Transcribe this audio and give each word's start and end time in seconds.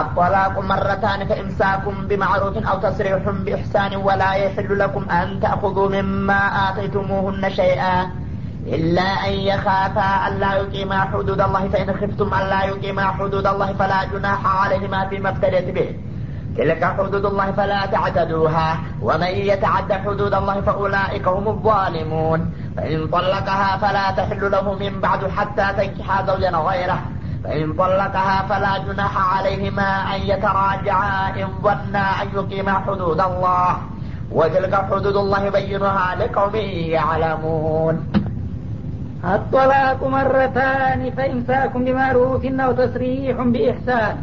الطلاق 0.00 0.58
مرتان 0.58 1.28
فإمساكم 1.28 1.94
بمعروف 2.08 2.56
أو 2.56 2.78
تسريح 2.78 3.28
بإحسان 3.28 3.96
ولا 3.96 4.32
يحل 4.32 4.78
لكم 4.78 5.10
أن 5.10 5.40
تأخذوا 5.40 5.88
مما 5.88 6.40
آتيتموهن 6.70 7.50
شيئا 7.50 8.10
إلا 8.66 9.02
أن 9.02 9.32
يخافا 9.32 10.28
ألا 10.28 10.54
يقيما 10.54 11.00
حدود 11.00 11.40
الله 11.40 11.68
فإن 11.68 11.94
خفتم 11.94 12.34
ألا 12.34 12.64
يقيما 12.64 13.04
حدود 13.04 13.46
الله 13.46 13.72
فلا 13.72 14.04
جناح 14.04 14.46
عليهما 14.46 15.08
فيما 15.08 15.30
افتدت 15.30 15.70
به. 15.74 15.96
تلك 16.56 16.84
حدود 16.84 17.24
الله 17.24 17.52
فلا 17.52 17.86
تعتدوها 17.86 18.78
ومن 19.02 19.26
يتعد 19.26 19.92
حدود 19.92 20.34
الله 20.34 20.60
فأولئك 20.60 21.28
هم 21.28 21.48
الظالمون. 21.48 22.52
فإن 22.76 23.08
طلقها 23.08 23.76
فلا 23.76 24.10
تحل 24.10 24.50
له 24.50 24.74
من 24.74 25.00
بعد 25.00 25.30
حتى 25.30 25.66
تنكح 25.76 26.26
زوجا 26.26 26.50
غيره. 26.50 26.98
فإن 27.43 27.73
طلقها 27.73 28.37
فلا 28.41 28.73
جناح 28.77 29.13
عليهما 29.33 30.15
أن 30.15 30.19
يتراجعا 30.21 31.29
إن 31.41 31.47
ظنا 31.61 32.05
أن 32.21 32.27
يقيما 32.35 32.73
حدود 32.79 33.19
الله 33.21 33.77
وتلك 34.31 34.75
حدود 34.75 35.15
الله 35.15 35.39
يبينها 35.43 36.07
لقوم 36.15 36.55
يعلمون 36.95 37.95
الطلاق 39.25 39.99
مرتان 40.07 41.01
فإمساك 41.11 41.73
بمعروف 41.77 42.43
أو 42.45 42.71
تسريح 42.71 43.35
بإحسان 43.53 44.15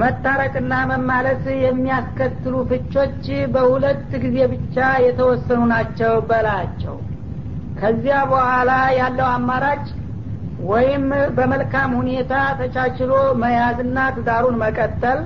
መታረቅና 0.00 0.74
መማለስ 0.90 1.42
የሚያስከትሉ 1.64 2.54
ፍቾች 2.70 3.26
በሁለት 3.54 4.08
ጊዜ 4.22 4.38
ብቻ 4.52 4.76
የተወሰኑ 5.06 5.60
ናቸው 5.72 6.12
በላቸው 6.30 6.96
ከዚያ 7.80 8.16
በኋላ 8.32 8.70
ያለው 9.00 9.26
አማራጭ 9.36 9.84
ወይም 10.69 11.03
በመልካም 11.37 11.91
ሁኔታ 11.99 12.31
ተቻችሎ 12.59 13.11
መያዝና 13.41 13.97
ትዳሩን 14.15 14.57
መቀጠል። 14.61 15.19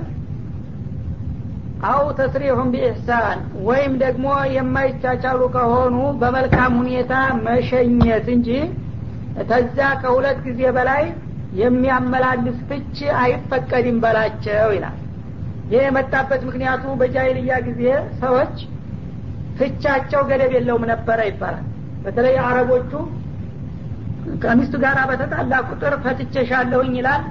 አው 1.86 2.04
ተስሪሑን 2.18 2.68
ቢኢሕሳን 2.74 3.38
ወይም 3.66 3.92
ደግሞ 4.02 4.26
የማይቻቻሉ 4.54 5.40
ከሆኑ 5.56 5.96
በመልካም 6.22 6.72
ሁኔታ 6.80 7.12
መሸኘት 7.46 8.28
እንጂ 8.36 8.48
ተዛ 9.50 9.78
ከሁለት 10.02 10.38
ጊዜ 10.46 10.62
በላይ 10.76 11.04
የሚያመላልስ 11.60 12.56
ፍች 12.68 12.96
አይፈቀድም 13.20 13.98
በላቸው 14.04 14.70
ይላል። 14.76 14.96
ይህ 15.70 15.82
የመጣበት 15.84 16.42
ምክንያቱ 16.48 16.84
በጃይልያ 17.00 17.54
ጊዜ 17.68 17.82
ሰዎች 18.20 18.56
ፍቻቸው 19.58 20.22
ገደብ 20.30 20.50
የለውም 20.56 20.84
ነበረ 20.92 21.18
ይባላል። 21.28 21.64
በተለይ 22.04 22.36
አረቦቹ 22.46 22.90
ከሚስቱ 24.42 24.74
ጋር 24.84 24.98
በተጣላ 25.10 25.52
ቁጥር 25.68 25.94
ፈትቸሻለሁኝ 26.04 26.92
ይላል። 27.00 27.22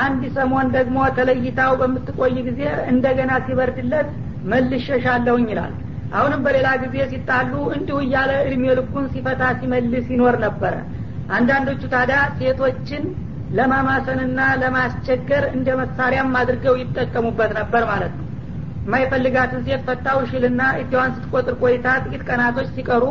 አንድ 0.00 0.22
ሰሞን 0.36 0.66
ደግሞ 0.76 0.98
ተለይታው 1.16 1.72
በምትቆይ 1.80 2.34
ጊዜ 2.48 2.60
እንደገና 2.92 3.32
ሲበርድለት 3.46 4.10
መልሸሻለሁኝ 4.52 5.46
ይላል። 5.52 5.72
አሁንም 6.12 6.40
በሌላ 6.44 6.68
ጊዜ 6.82 6.96
ሲጣሉ 7.10 7.52
እንዲሁ 7.76 7.96
እያለ 8.04 8.30
እድሜ 8.46 8.64
ልኩን 8.78 9.04
ሲፈታ 9.12 9.42
ሲመልስ 9.58 10.06
ይኖር 10.14 10.36
ነበረ። 10.44 10.74
አንዳንዶቹ 11.36 11.82
ታዲያ 11.92 12.20
ሴቶችን 12.38 13.04
ለማማሰንና 13.58 14.40
ለማስቸገር 14.62 15.44
እንደ 15.54 15.68
መሳሪያም 15.80 16.34
አድርገው 16.40 16.74
ይጠቀሙበት 16.80 17.52
ነበር 17.60 17.84
ማለት 17.90 18.12
ነው። 18.18 18.26
የማይፈልጋትን 18.84 19.62
ሴት 19.66 19.82
ፈታው 19.88 20.18
ሽልና 20.30 20.62
እጇን 20.80 21.10
ስትቆጥር 21.16 21.54
ቆይታ 21.62 21.86
ጥቂት 22.04 22.22
ቀናቶች 22.28 22.68
ሲቀሩ 22.76 23.04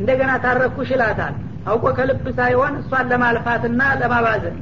እንደገና 0.00 0.32
ታረኩ 0.44 0.76
ሽላታል 0.90 1.34
አውቆ 1.66 1.86
ከልብ 1.96 2.26
ሳይሆን 2.38 2.74
እሷን 2.80 3.08
ለማልፋትና 3.10 3.80
ለማባዘን። 4.00 4.56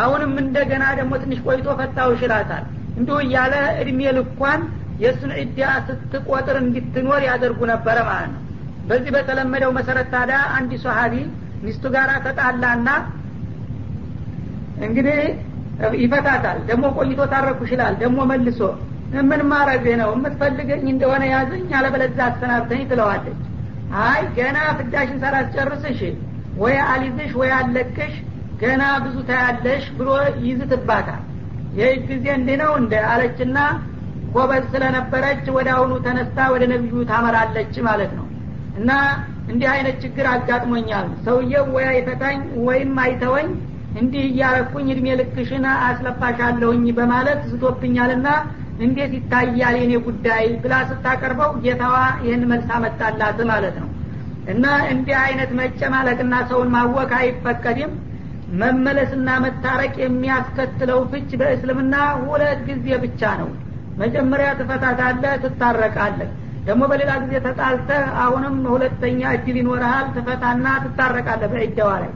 አሁንም 0.00 0.32
እንደገና 0.42 0.84
ደግሞ 0.98 1.12
ትንሽ 1.22 1.38
ቆይቶ 1.46 1.68
ፈታው 1.78 2.10
ሽላታል 2.20 2.64
እንዲሁ 2.98 3.16
እያለ 3.24 3.54
እድሜ 3.80 4.00
ልኳን 4.18 4.60
የእሱን 5.02 5.32
ዕዳ 5.40 5.60
ስትቆጥር 5.86 6.56
እንድትኖር 6.62 7.22
ያደርጉ 7.28 7.60
ነበረ 7.72 7.96
ማለት 8.08 8.30
ነው። 8.34 8.42
በዚህ 8.88 9.10
በተለመደው 9.16 9.70
መሰረት 9.78 10.08
ታዲያ 10.14 10.38
አንድ 10.56 10.72
ሶሀቢ 10.84 11.14
ሚስቱ 11.64 11.84
ጋር 11.94 12.10
ተጣላና 12.26 12.88
እንግዲህ 14.86 15.18
ይፈታታል። 16.02 16.58
ደግሞ 16.68 16.84
ቆይቶ 16.98 17.20
ታረኩ 17.32 17.60
ይችላል። 17.66 17.94
ደግሞ 18.02 18.18
መልሶ 18.30 18.60
ምን 19.24 19.42
ማረግ 19.50 19.84
ነው? 20.00 20.10
የምትፈልገኝ 20.16 20.84
እንደሆነ 20.92 21.24
ያዘኝ 21.32 21.68
አለበለዛ 21.78 22.18
አሰናብተኝ 22.28 22.80
ትለዋለች። 22.90 23.40
አይ 24.04 24.22
ገና 24.36 24.58
ፍዳሽን 24.78 25.18
ሳላስጨርስሽ 25.22 26.00
ወይ 26.56 26.76
አሊዝሽ 26.86 27.32
ወይ 27.40 27.50
አለቅሽ 27.56 28.14
ገና 28.60 28.82
ብዙ 29.04 29.16
ታያለሽ 29.28 29.84
ብሎ 29.98 30.10
ይዝትባታል። 30.44 31.22
ይህ 31.78 31.94
ጊዜ 32.08 32.26
እንዲህ 32.38 32.56
ነው 32.62 32.72
እንደ 32.80 32.94
አለችና 33.12 33.58
ጎበዝ 34.34 34.64
ስለነበረች 34.72 35.44
ወደ 35.56 35.68
አሁኑ 35.74 35.92
ተነስታ 36.06 36.38
ወደ 36.54 36.64
ነቢዩ 36.72 37.02
ታመራለች 37.10 37.74
ማለት 37.88 38.12
ነው። 38.18 38.26
እና 38.78 38.90
እንዲህ 39.50 39.68
አይነት 39.74 39.96
ችግር 40.04 40.26
አጋጥሞኛል። 40.32 41.08
ሰውየው 41.26 41.66
ወይ 41.76 41.86
አይፈታኝ 41.90 42.38
ወይም 42.66 42.94
አይተወኝ 43.04 43.48
እንዲህ 44.00 44.24
እያረኩኝ 44.30 44.86
እድሜ 44.94 45.06
ልክሽን 45.20 45.64
አስለፋሻለሁኝ 45.86 46.84
በማለት 46.98 47.40
ዝቶብኛልና 47.50 48.28
እንዴት 48.78 49.12
ይታያል 49.18 49.76
የኔ 49.80 49.92
ጉዳይ 50.06 50.46
ብላ 50.62 50.74
ስታቀርበው 50.88 51.52
ጌታዋ 51.62 51.94
ይህን 52.24 52.42
መልስ 52.50 52.68
አመጣላት 52.76 53.38
ማለት 53.50 53.76
ነው 53.82 53.88
እና 54.52 54.64
እንዲህ 54.92 55.16
አይነት 55.22 55.50
መጨማለቅና 55.60 56.34
ሰውን 56.50 56.68
ማወቅ 56.74 57.10
አይፈቀድም። 57.18 57.92
መመለስና 58.60 59.28
መታረቅ 59.44 59.94
የሚያስከትለው 60.02 61.00
ፍች 61.12 61.30
በእስልምና 61.40 61.94
ሁለት 62.24 62.60
ጊዜ 62.68 62.88
ብቻ 63.04 63.30
ነው። 63.40 63.48
መጀመሪያ 64.02 64.48
ትፈታታለህ 64.58 65.32
ትታረቃለህ። 65.44 66.30
ደግሞ 66.66 66.82
በሌላ 66.90 67.12
ጊዜ 67.22 67.34
ተጣልተህ 67.46 68.04
አሁንም 68.22 68.54
ሁለተኛ 68.72 69.20
እድል 69.36 69.56
ይኖርሃል 69.60 70.06
ትፈታና 70.16 70.66
ትታረቃለህ 70.84 71.50
በእጃዋ 71.52 71.90
ላይ። 72.02 72.12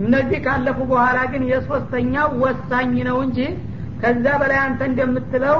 እነዚህ 0.00 0.38
ካለፉ 0.46 0.78
በኋላ 0.90 1.18
ግን 1.32 1.42
የሶስተኛው 1.50 2.30
ወሳኝ 2.42 2.94
ነው 3.08 3.18
እንጂ 3.26 3.38
ከዛ 4.00 4.24
በላይ 4.40 4.60
አንተ 4.64 4.80
እንደምትለው 4.90 5.58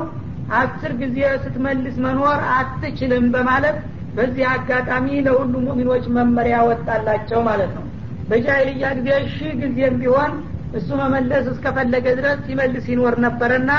አስር 0.57 0.93
ጊዜ 0.99 1.19
ስትመልስ 1.45 1.97
መኖር 2.05 2.41
አትችልም 2.57 3.25
በማለት 3.35 3.79
በዚህ 4.17 4.45
አጋጣሚ 4.53 5.07
ለሁሉ 5.27 5.55
ሙሚኖች 5.67 6.05
መመሪያ 6.17 6.57
ወጣላቸው 6.69 7.41
ማለት 7.49 7.73
ነው። 7.79 7.85
በጃይልያ 8.29 8.87
ጊዜ 8.99 9.09
ሺህ 9.33 9.53
ጊዜም 9.63 9.97
ቢሆን 10.03 10.33
እሱ 10.79 10.89
መመለስ 11.03 11.45
እስከፈለገ 11.53 12.07
ድረስ 12.19 12.39
ሲመልስ 12.47 12.87
ይኖር 12.93 13.15
ነበረና 13.27 13.73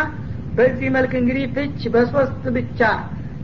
በዚህ 0.58 0.90
መልክ 0.96 1.12
እንግዲህ 1.20 1.46
ፍች 1.56 1.82
በሶስት 1.94 2.44
ብቻ 2.56 2.80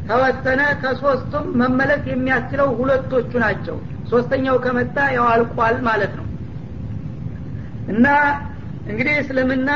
ተወሰነ 0.08 0.62
ከሶስቱም 0.82 1.46
መመለስ 1.60 2.04
የሚያስችለው 2.12 2.70
ሁለቶቹ 2.80 3.32
ናቸው። 3.44 3.76
ሶስተኛው 4.12 4.56
ከመጣ 4.64 4.96
ያው 5.16 5.26
አልቋል 5.34 5.78
ማለት 5.88 6.14
ነው። 6.20 6.26
እና 7.94 8.08
እንግዲህ 8.86 9.16
እስልምና 9.22 9.70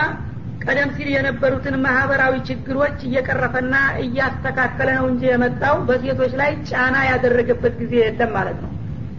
ቀደም 0.68 0.90
ሲል 0.96 1.10
የነበሩትን 1.12 1.76
ማህበራዊ 1.84 2.34
ችግሮች 2.48 2.98
እየቀረፈና 3.08 3.76
እያስተካከለ 4.04 4.90
ነው 4.98 5.06
እንጂ 5.12 5.24
የመጣው 5.30 5.76
በሴቶች 5.88 6.34
ላይ 6.42 6.52
ጫና 6.70 6.96
ያደረገበት 7.10 7.76
ጊዜ 7.82 7.94
የለም 8.02 8.32
ማለት 8.38 8.58
ነው። 8.64 8.72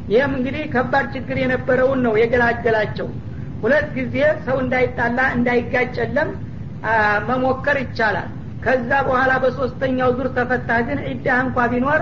ይህም 0.09 0.33
እንግዲህ 0.39 0.65
ከባድ 0.75 1.07
ችግር 1.15 1.39
የነበረውን 1.43 2.01
ነው 2.07 2.15
የገላገላቸው። 2.21 3.09
ሁለት 3.63 3.87
ጊዜ 3.97 4.17
ሰው 4.47 4.57
እንዳይጣላ 4.65 5.21
እንዳይጋጨለም 5.37 6.29
መሞከር 7.29 7.79
ይቻላል። 7.83 8.29
ከዛ 8.65 8.91
በኋላ 9.09 9.33
በሶስተኛው 9.43 10.11
ዙር 10.17 10.29
ተፈታ 10.37 10.71
ግን 10.87 11.01
ኢዳህ 11.11 11.41
እንኳ 11.45 11.67
ቢኖር 11.73 12.01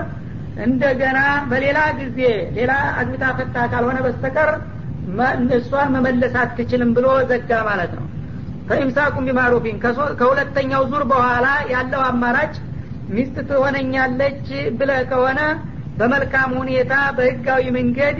እንደገና 0.65 1.19
በሌላ 1.49 1.79
ጊዜ 1.99 2.19
ሌላ 2.55 2.71
አግብታ 2.99 3.25
ፈታ 3.39 3.65
ካልሆነ 3.73 3.97
በስተቀር 4.05 4.51
እሷን 5.57 5.91
መመለስ 5.95 6.35
አትችልም 6.41 6.91
ብሎ 6.97 7.07
ዘጋ 7.29 7.59
ማለት 7.69 7.91
ነው 7.97 8.05
ፈኢምሳኩም 8.69 9.25
ቢማሩፊን 9.27 9.77
ከሁለተኛው 10.19 10.83
ዙር 10.91 11.03
በኋላ 11.11 11.45
ያለው 11.73 12.01
አማራጭ 12.07 12.55
ሚስት 13.09 13.37
ትሆነኛለች 13.49 14.47
ብለ 14.79 14.91
ከሆነ 15.11 15.39
በመልካም 15.99 16.51
ሁኔታ 16.59 16.93
በህጋዊ 17.17 17.63
መንገድ 17.77 18.19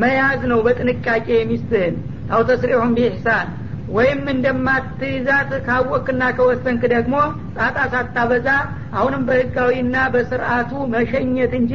መያዝ 0.00 0.40
ነው 0.52 0.58
በጥንቃቄ 0.66 1.28
ሚስትህን። 1.50 1.94
አው 2.34 2.42
ተስሪሑን 2.48 2.94
ቢኢሕሳን። 2.96 3.48
ወይም 3.96 4.22
እንደማትይዛት 4.32 5.50
ካወቅና 5.66 6.22
ከወሰንክ 6.36 6.82
ደግሞ 6.94 7.16
ጣጣ 7.58 7.76
ሳታበዛ 7.92 8.48
አሁንም 8.96 9.22
በህጋዊና 9.28 9.96
በስርአቱ 10.14 10.72
መሸኘት 10.94 11.52
እንጂ 11.60 11.72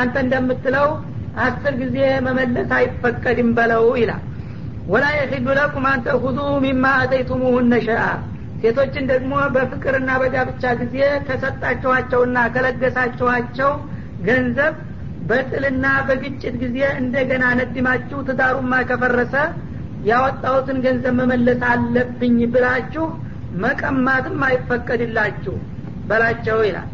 አንተ 0.00 0.14
እንደምትለው 0.24 0.88
አስር 1.44 1.74
ጊዜ 1.82 1.96
መመለስ 2.26 2.70
አይፈቀድም 2.78 3.50
በለው 3.56 3.84
ይላል 4.00 4.22
ወላ 4.86 5.04
የሒሉ 5.14 5.46
ለኩም 5.58 5.84
አን 5.90 6.00
ተእኹዙ 6.06 6.38
ሚማ 6.64 6.86
አተይቱሙሁነ 7.02 7.74
ሸአ 7.86 8.02
ሴቶችን 8.62 9.04
ደግሞ 9.12 9.32
በፍቅርና 9.54 10.10
በጋብቻ 10.22 10.72
ጊዜ 10.80 10.96
ከሰጣችኋቸውና 11.26 12.36
ከለገሳችኋቸው 12.54 13.70
ገንዘብ 14.26 14.74
በጥልና 15.28 15.86
በግጭት 16.08 16.54
ጊዜ 16.62 16.78
እንደገና 17.00 17.44
ነድማችሁ 17.60 18.18
ትዳሩማ 18.28 18.72
ከፈረሰ 18.90 19.34
ያወጣሁትን 20.08 20.78
ገንዘብ 20.86 21.14
መመለስ 21.20 21.62
አለብኝ 21.70 22.36
ብላችሁ 22.54 23.06
መቀማትም 23.62 24.38
አይፈቀድላችሁ 24.48 25.54
በላቸው 26.08 26.58
ይላል። 26.68 26.88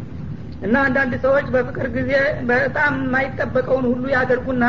እና 0.63 0.75
አንዳንድ 0.87 1.13
ሰዎች 1.25 1.47
በፍቅር 1.55 1.87
ጊዜ 1.95 2.13
በጣም 2.51 2.95
የማይጠበቀውን 3.01 3.87
ሁሉ 3.93 4.05
ያደርጉና 4.15 4.65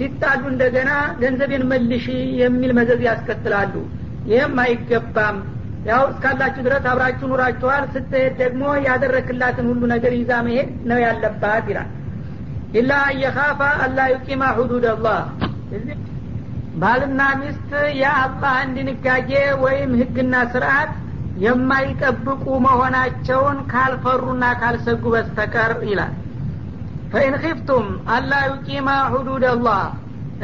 ሲጣሉ 0.00 0.42
እንደገና 0.50 0.90
ገንዘቤን 1.22 1.64
መልሽ 1.70 2.04
የሚል 2.40 2.70
መዘዝ 2.78 3.00
ያስከትላሉ። 3.06 3.74
ይህም 4.30 4.54
አይገባም። 4.64 5.38
ያው 5.88 6.02
እስካላችሁ 6.10 6.62
ድረስ 6.66 6.84
አብራችሁ 6.90 7.26
ኑራችኋል። 7.30 7.84
ስትሄድ 7.94 8.34
ደግሞ 8.42 8.62
ያደረክላትን 8.86 9.66
ሁሉ 9.70 9.82
ነገር 9.92 10.12
ይዛ 10.18 10.32
መሄድ 10.46 10.70
ነው 10.90 10.98
ያለባት 11.04 11.66
ይላል። 11.70 11.90
ኢላ 12.74 12.90
አየኻፋ 13.06 13.60
አላ 13.84 14.00
ዩቂማ 14.12 14.42
ሁዱድ 14.58 14.84
ባልና 16.80 17.20
ሚስት 17.40 17.70
የአላህን 18.00 18.68
ድንጋጌ 18.76 19.30
ወይም 19.64 19.90
ህግና 20.00 20.34
ስርዓት 20.52 20.92
የማይጠብቁ 21.44 22.44
መሆናቸውን 22.66 23.58
ካልፈሩና 23.72 24.44
ካልሰጉ 24.60 25.02
በስተቀር 25.14 25.72
ይላል 25.90 26.12
ፈኢን 27.12 27.34
ኺፍቱም 27.42 27.86
አላ 28.14 28.32
ዩቂማ 28.48 28.88
ሁዱድ 29.12 29.44
አላህ። 29.50 29.82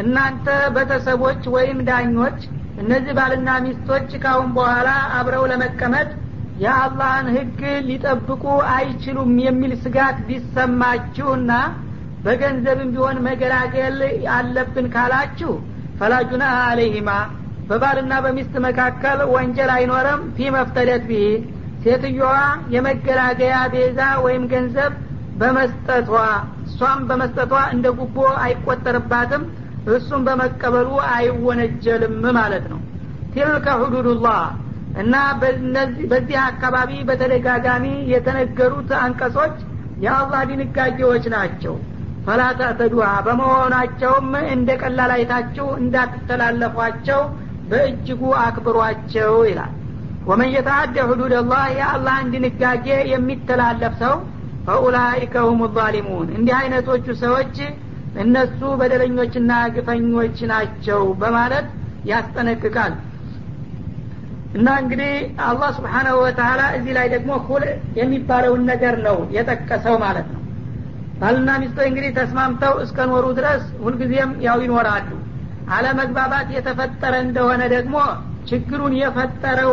እናንተ 0.03 0.47
ቤተሰቦች 0.77 1.43
ወይም 1.55 1.79
ዳኞች 1.89 2.39
እነዚህ 2.83 3.13
ባልና 3.19 3.51
ሚስቶች 3.67 4.09
ካሁን 4.25 4.49
በኋላ 4.57 4.89
አብረው 5.19 5.45
ለመቀመጥ 5.53 6.09
የአላህን 6.63 7.27
ህግ 7.37 7.61
ሊጠብቁ 7.89 8.43
አይችሉም 8.75 9.33
የሚል 9.45 9.73
ስጋት 9.85 10.19
ቢሰማችሁና 10.29 11.53
በገንዘብም 12.25 12.93
ቢሆን 12.95 13.19
መገላገል 13.27 13.99
አለብን 14.37 14.87
ካላችሁ 14.95 15.53
ፈላጁና 15.99 16.45
አለይሂማ 16.65 17.11
በባልና 17.69 18.15
በሚስት 18.25 18.55
መካከል 18.67 19.19
ወንጀል 19.35 19.71
አይኖርም። 19.77 20.23
ፊ 20.37 20.51
መፍተደት 20.57 21.05
ቢህ 21.11 21.31
ሴትዮዋ 21.85 22.35
የመገላገያ 22.75 23.57
ቤዛ 23.75 24.01
ወይም 24.25 24.45
ገንዘብ 24.53 24.93
በመስጠቷ 25.37 26.11
እሷም 26.65 27.01
በመስጠቷ 27.09 27.55
እንደ 27.75 27.87
ጉቦ 27.99 28.17
አይቆጠርባትም 28.45 29.43
እሱም 29.91 30.23
በመቀበሉ 30.27 30.89
አይወነጀልም 31.13 32.23
ማለት 32.39 32.65
ነው። 32.73 32.81
ቲልከ 33.33 33.67
ሁዱዱላህ 33.83 34.41
እና 34.95 35.15
በዚህ 36.11 36.39
አካባቢ 36.47 36.91
በተደጋጋሚ 37.09 37.85
የተነገሩት 38.13 38.91
አንቀጾች 39.01 39.57
የአላህ 39.99 40.41
ድንጋጌዎች 40.51 41.25
ናቸው። 41.35 41.75
ፈላ 42.27 42.43
ተዕተዱሃ 42.59 43.09
በመሆናቸውም 43.27 44.31
እንደ 44.55 44.71
ቀላል 44.83 45.13
እንዳትተላለፏቸው 45.81 47.21
በእጅጉ 47.69 48.23
አክብሯቸው 48.43 49.35
ይላል። 49.49 49.73
ወመን 50.27 50.51
የተአደ 50.55 50.97
ሁዱድ 51.11 51.33
አላህ 51.41 51.65
የአላህን 51.77 52.31
ድንጋጌ 52.35 52.87
የሚተላለፍ 53.13 53.95
ሰው 54.03 54.15
ፈኡላይከ 54.67 55.35
ሁም 55.49 55.61
ዛሊሙን። 55.77 56.29
እንዲህ 56.37 56.55
አይነቶቹ 56.59 57.07
ሰዎች 57.23 57.57
እነሱ 58.23 58.61
በደለኞችና 58.81 59.53
ግፈኞች 59.75 60.39
ናቸው 60.53 61.03
በማለት 61.21 61.67
ያስጠነቅቃል። 62.11 62.95
እና 64.57 64.69
እንግዲህ 64.83 65.13
አላህ 65.47 65.71
ስብሓናሁ 65.77 66.17
ወተላ 66.23 66.61
እዚህ 66.77 66.93
ላይ 66.99 67.07
ደግሞ 67.15 67.33
ሁል 67.47 67.65
የሚባለውን 67.99 68.63
ነገር 68.71 68.95
ነው 69.07 69.19
የጠቀሰው 69.37 69.97
ማለት 70.05 70.29
ነው። 70.35 70.43
ባልና 71.21 71.51
ሚስቶች 71.61 71.87
እንግዲህ 71.91 72.11
ተስማምተው 72.19 72.75
እስከ 72.85 73.07
ኖሩ 73.11 73.27
ድረስ 73.39 73.63
ሁልጊዜም 73.85 74.33
ያው 74.47 74.59
ይኖራሉ። 74.65 75.11
አለመግባባት 75.77 76.49
የተፈጠረ 76.57 77.15
እንደሆነ 77.27 77.63
ደግሞ 77.75 77.97
ችግሩን 78.51 78.93
የፈጠረው 78.99 79.73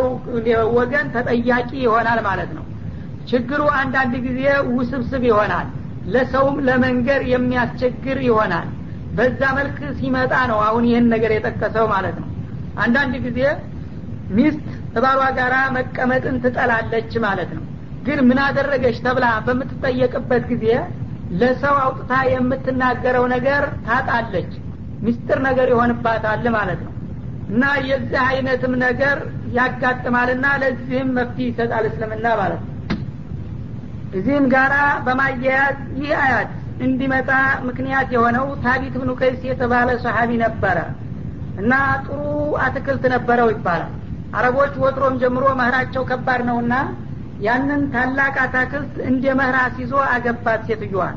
ወገን 0.76 1.06
ተጠያቂ 1.14 1.70
ይሆናል 1.84 2.20
ማለት 2.28 2.50
ነው 2.56 2.64
ችግሩ 3.30 3.62
አንዳንድ 3.78 4.14
ጊዜ 4.26 4.42
ውስብስብ 4.76 5.22
ይሆናል። 5.28 5.68
ለሰውም 6.14 6.56
ለመንገር 6.66 7.20
የሚያስቸግር 7.30 8.18
ይሆናል። 8.26 8.66
በዛ 9.16 9.40
መልክ 9.58 9.78
ሲመጣ 9.98 10.32
ነው 10.50 10.58
አሁን 10.66 10.84
ይህን 10.88 11.06
ነገር 11.14 11.32
የጠቀሰው 11.34 11.86
ማለት 11.92 12.16
ነው። 12.22 12.28
አንዳንድ 12.84 13.14
ጊዜ 13.26 13.40
ሚስት 14.36 14.66
እባሏ 14.98 15.20
ጋራ 15.38 15.54
መቀመጥን 15.76 16.36
ትጠላለች 16.44 17.12
ማለት 17.26 17.50
ነው። 17.56 17.64
ግን 18.04 18.18
ምን 18.28 18.38
አደረገች 18.46 18.96
ተብላ 19.04 19.26
በምትጠየቅበት 19.46 20.44
ጊዜ 20.52 20.66
ለሰው 21.40 21.76
አውጥታ 21.84 22.12
የምትናገረው 22.32 23.24
ነገር 23.34 23.62
ታጣለች። 23.86 24.50
ሚስጥር 25.04 25.38
ነገር 25.46 25.68
ይሆንባታል 25.72 26.44
ማለት 26.56 26.80
ነው። 26.86 26.92
እና 27.48 27.64
የዚህ 27.88 28.20
አይነትም 28.28 28.74
ነገር 28.84 29.16
ያጋጥማልና 29.56 30.46
ለዚህም 30.62 31.10
መፍትሄ 31.18 31.46
ይሰጣል 31.50 31.84
እስልምና 31.90 32.26
ማለት 32.40 32.62
ነው 32.62 32.73
እዚህም 34.14 34.44
ጋራ 34.52 34.74
በማያያዝ 35.06 35.78
ይህ 35.98 36.12
አያት 36.20 36.50
እንዲመጣ 36.80 37.30
ምክንያት 37.68 38.08
የሆነው 38.14 38.46
ታቢት 38.62 38.94
ብኑ 39.00 39.10
ቀይስ 39.20 39.42
የተባለ 39.48 39.90
ሰሀቢ 40.04 40.30
ነበረ 40.44 40.78
እና 41.56 41.72
ጥሩ 42.06 42.20
አትክልት 42.64 43.04
ነበረው 43.14 43.48
ይባላል። 43.54 43.92
አረቦች 44.32 44.72
ወትሮም 44.82 45.18
ጀምሮ 45.22 45.44
መህራቸው 45.60 46.02
ከባድ 46.08 46.40
ነውና 46.48 46.74
ያንን 47.38 47.82
ታላቅ 47.92 48.34
አታክልት 48.44 48.94
እንደ 49.10 49.24
መህራስ 49.40 49.74
ይዞ 49.82 49.94
አገባት 50.14 50.62
ሴትዮዋን። 50.68 51.16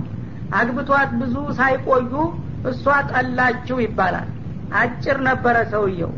አግብቷት 0.51 1.09
ብዙ 1.21 1.35
ሳይቆዩ 1.57 2.11
እሷ 2.65 2.83
ጠላችው 3.11 3.77
ይባላል። 3.85 4.27
አጭር 4.71 5.17
ነበረ 5.27 5.57
ሰውየው 5.73 6.13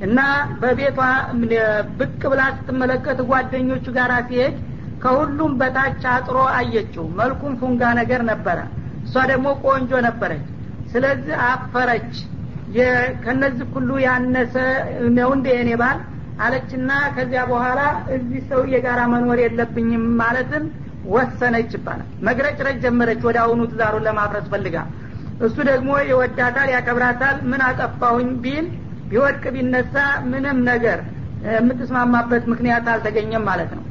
እና 0.00 0.20
በቤቷ 0.60 0.98
ብቅ 1.98 2.20
ብላ 2.32 2.42
ስትመለከት 2.56 3.18
ጓደኞቹ 3.28 3.86
ጋር 3.98 4.12
ሲሄድ 4.28 4.56
ከሁሉም 5.04 5.52
በታች 5.60 6.02
አጥሮ 6.12 6.36
አየችው። 6.58 7.04
መልኩም 7.18 7.52
ፉንጋ 7.60 7.82
ነገር 7.98 8.20
ነበረ። 8.30 8.58
እሷ 9.04 9.14
ደግሞ 9.30 9.46
ቆንጆ 9.64 9.92
ነበረች። 10.06 10.44
ስለዚህ 10.92 11.36
አፈረች። 11.48 12.12
ከነዚህ 13.24 13.66
ሁሉ 13.74 13.90
ያነሰ 14.04 14.54
ነው 15.16 15.30
እንደ 15.36 15.46
የኔ 15.54 15.70
ባል 15.80 15.98
አለችና 16.44 16.90
ከዚያ 17.16 17.42
በኋላ 17.50 17.80
እዚህ 18.14 18.40
ሰውዬ 18.48 18.74
ጋር 18.86 19.00
መኖር 19.12 19.38
የለብኝም 19.42 20.04
ማለትን 20.20 20.64
ወሰነች 21.08 21.72
ይባላል። 21.76 22.08
መግረጭረጭ 22.28 22.76
ጀመረች 22.84 23.20
ወደ 23.28 23.38
አሁኑ 23.44 23.60
ትዛሩን 23.72 24.06
ለማፍረስ 24.06 24.46
ፈልጋ። 24.52 24.76
እሱ 25.40 25.56
ደግሞ 25.70 25.90
ይወዳታል 26.10 26.68
ያከብራታል። 26.74 27.36
ምን 27.50 27.62
አጠፋሁኝ 27.68 28.30
ቢል 28.44 28.66
ቢወድቅ 29.10 29.44
ቢነሳ 29.56 29.94
ምንም 30.30 30.58
ነገር 30.70 31.00
የምትስማማበት 31.54 32.44
ምክንያት 32.52 32.86
አልተገኘም 32.92 33.44
ማለት 33.50 33.72
ነው 33.76 33.84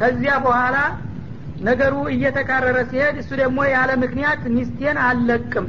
ከዚያ 0.00 0.34
በኋላ 0.44 0.76
ነገሩ 1.66 1.94
እየተካረረ 2.14 2.78
ሲሄድ 2.90 3.16
እሱ 3.22 3.30
ደግሞ 3.40 3.58
ያለ 3.72 3.90
ምክንያት 4.02 4.42
ሚስቴን 4.54 4.98
አልለቅም 5.06 5.66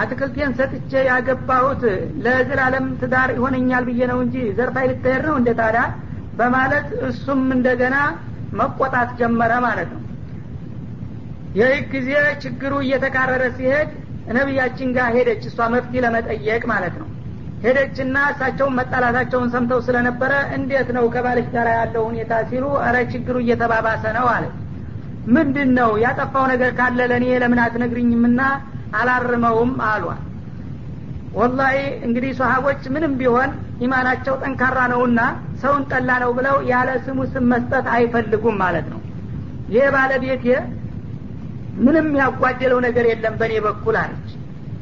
አትክልቴን 0.00 0.50
ሰጥቼ 0.58 0.92
ያገባሁት 1.08 1.82
ለዘላለም 2.24 2.86
ትዳር 3.00 3.30
ይሆነኛል 3.36 3.84
ብዬ 3.88 4.00
ነው 4.10 4.18
እንጂ 4.24 4.36
ዘርፋይ 4.58 4.86
ልትሄድ 4.90 5.22
ነው 5.28 5.36
እንደ 5.40 5.50
ታዳ 5.60 5.78
በማለት 6.40 6.88
እሱም 7.08 7.40
እንደገና 7.56 7.96
መቆጣት 8.58 9.10
ጀመረ 9.20 9.52
ማለት 9.66 9.88
ነው። 9.94 10.02
ይህ 11.58 11.78
ጊዜ 11.92 12.10
ችግሩ 12.42 12.72
እየተካረረ 12.84 13.44
ሲሄድ 13.56 13.90
ነቢያችን 14.36 14.88
ጋር 14.96 15.08
ሄደች 15.16 15.42
እሷ 15.50 15.68
መፍትሄ 15.74 16.00
ለመጠየቅ 16.04 16.62
ማለት 16.72 16.94
ነው 17.00 17.08
ሄደችና 17.62 18.16
እሳቸውን 18.32 18.76
መጣላታቸውን 18.78 19.48
ሰምተው 19.54 19.80
ስለነበረ 19.86 20.32
እንዴት 20.56 20.88
ነው 20.96 21.04
ከባለች 21.14 21.48
ጋር 21.54 21.68
ያለው 21.74 22.02
ሁኔታ 22.08 22.32
ሲሉ 22.50 22.64
እረ 22.86 22.96
ችግሩ 23.12 23.36
እየተባባሰ 23.44 24.04
ነው 24.18 24.26
አለች 24.34 24.54
ምንድን 25.36 25.70
ነው 25.78 25.90
ያጠፋው 26.04 26.44
ነገር 26.52 26.70
ካለ 26.78 27.00
ለእኔ 27.10 27.26
ለምን 27.42 27.60
አትነግርኝምና 27.64 28.40
አላርመውም 28.98 29.72
አሏል 29.88 30.20
ወላሂ 31.38 31.74
እንግዲህ 32.06 32.30
ሰሀቦች 32.38 32.82
ምንም 32.94 33.12
ቢሆን 33.18 33.50
ኢማናቸው 33.84 34.34
ጠንካራ 34.42 34.78
ነውና 34.92 35.20
ሰውን 35.62 35.82
ጠላ 35.90 36.10
ነው 36.22 36.30
ብለው 36.38 36.56
ያለ 36.70 36.90
ስሙ 37.04 37.26
ስም 37.32 37.44
መስጠት 37.52 37.86
አይፈልጉም 37.96 38.56
ማለት 38.62 38.86
ነው። 38.92 39.00
ይህ 39.74 39.86
ባለቤቴ 39.94 40.46
ምንም 41.86 42.06
ያጓደለው 42.20 42.78
ነገር 42.86 43.06
የለም 43.10 43.34
በእኔ 43.40 43.54
በኩል 43.66 43.96
አለች 44.02 44.30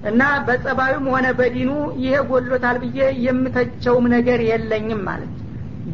እና 0.02 0.22
በጸባዩም 0.46 1.06
ሆነ 1.12 1.26
በዲኑ 1.38 1.70
ይሄ 2.02 2.14
ጎድሎታል 2.28 2.76
ብዬ 2.82 2.98
የምተቸውም 3.26 4.06
ነገር 4.14 4.40
የለኝም 4.48 5.02
ማለት 5.08 5.34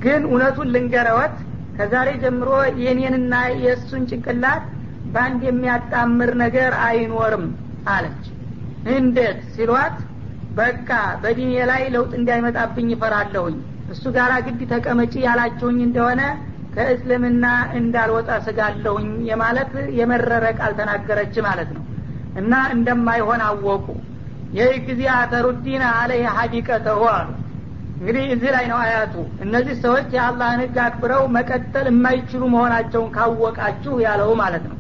ግን 0.03 0.23
እውነቱን 0.29 0.73
ልንገረወት 0.75 1.37
ከዛሬ 1.77 2.09
ጀምሮ 2.23 2.51
የኔንና 2.85 3.35
የእሱን 3.63 4.03
ጭንቅላት 4.11 4.65
በአንድ 5.13 5.43
የሚያጣምር 5.49 6.31
ነገር 6.43 6.73
አይኖርም 6.87 7.47
አለች። 7.93 8.25
እንዴት 8.95 9.41
ሲሏት 9.55 9.97
በቃ 10.57 10.89
በዲኔ 11.23 11.53
ላይ 11.71 11.83
ለውጥ 11.95 12.13
እንዳይመጣብኝ 12.19 12.89
ይፈራለሁኝ 12.93 13.57
እሱ 13.93 14.05
ጋር 14.17 14.33
ግድ 14.47 14.61
ተቀመጪ 14.73 15.15
ያላችሁኝ 15.27 15.79
እንደሆነ 15.87 16.23
ከእስልምና 16.75 17.47
እንዳልወጣ 17.79 18.31
ስጋለሁኝ 18.47 19.09
የማለት 19.31 19.73
የመረረ 19.99 20.45
ቃል 20.59 20.73
ተናገረች 20.79 21.35
ማለት 21.47 21.71
ነው 21.77 21.83
እና 22.41 22.53
እንደማይሆን 22.75 23.41
አወቁ። 23.47 23.87
ይህ 24.57 24.75
ጊዜ 24.87 25.03
አተሩዲን 25.17 25.83
አለይ 25.93 26.23
ሀዲቀተሁ 26.37 27.03
አሉ። 27.13 27.29
እንግዲህ 27.97 28.25
እዚህ 28.35 28.51
ላይ 28.55 28.65
ነው 28.71 28.79
አያቱ። 28.83 29.15
እነዚህ 29.45 29.75
ሰዎች 29.83 30.09
የአላህን 30.17 30.61
ህግ 30.63 30.77
አክብረው 30.85 31.25
መቀጠል 31.37 31.87
የማይችሉ 31.91 32.43
መሆናቸውን 32.55 33.11
ካወቃችሁ 33.17 33.95
ያለው 34.05 34.31
ማለት 34.41 34.65
ነው። 34.71 34.79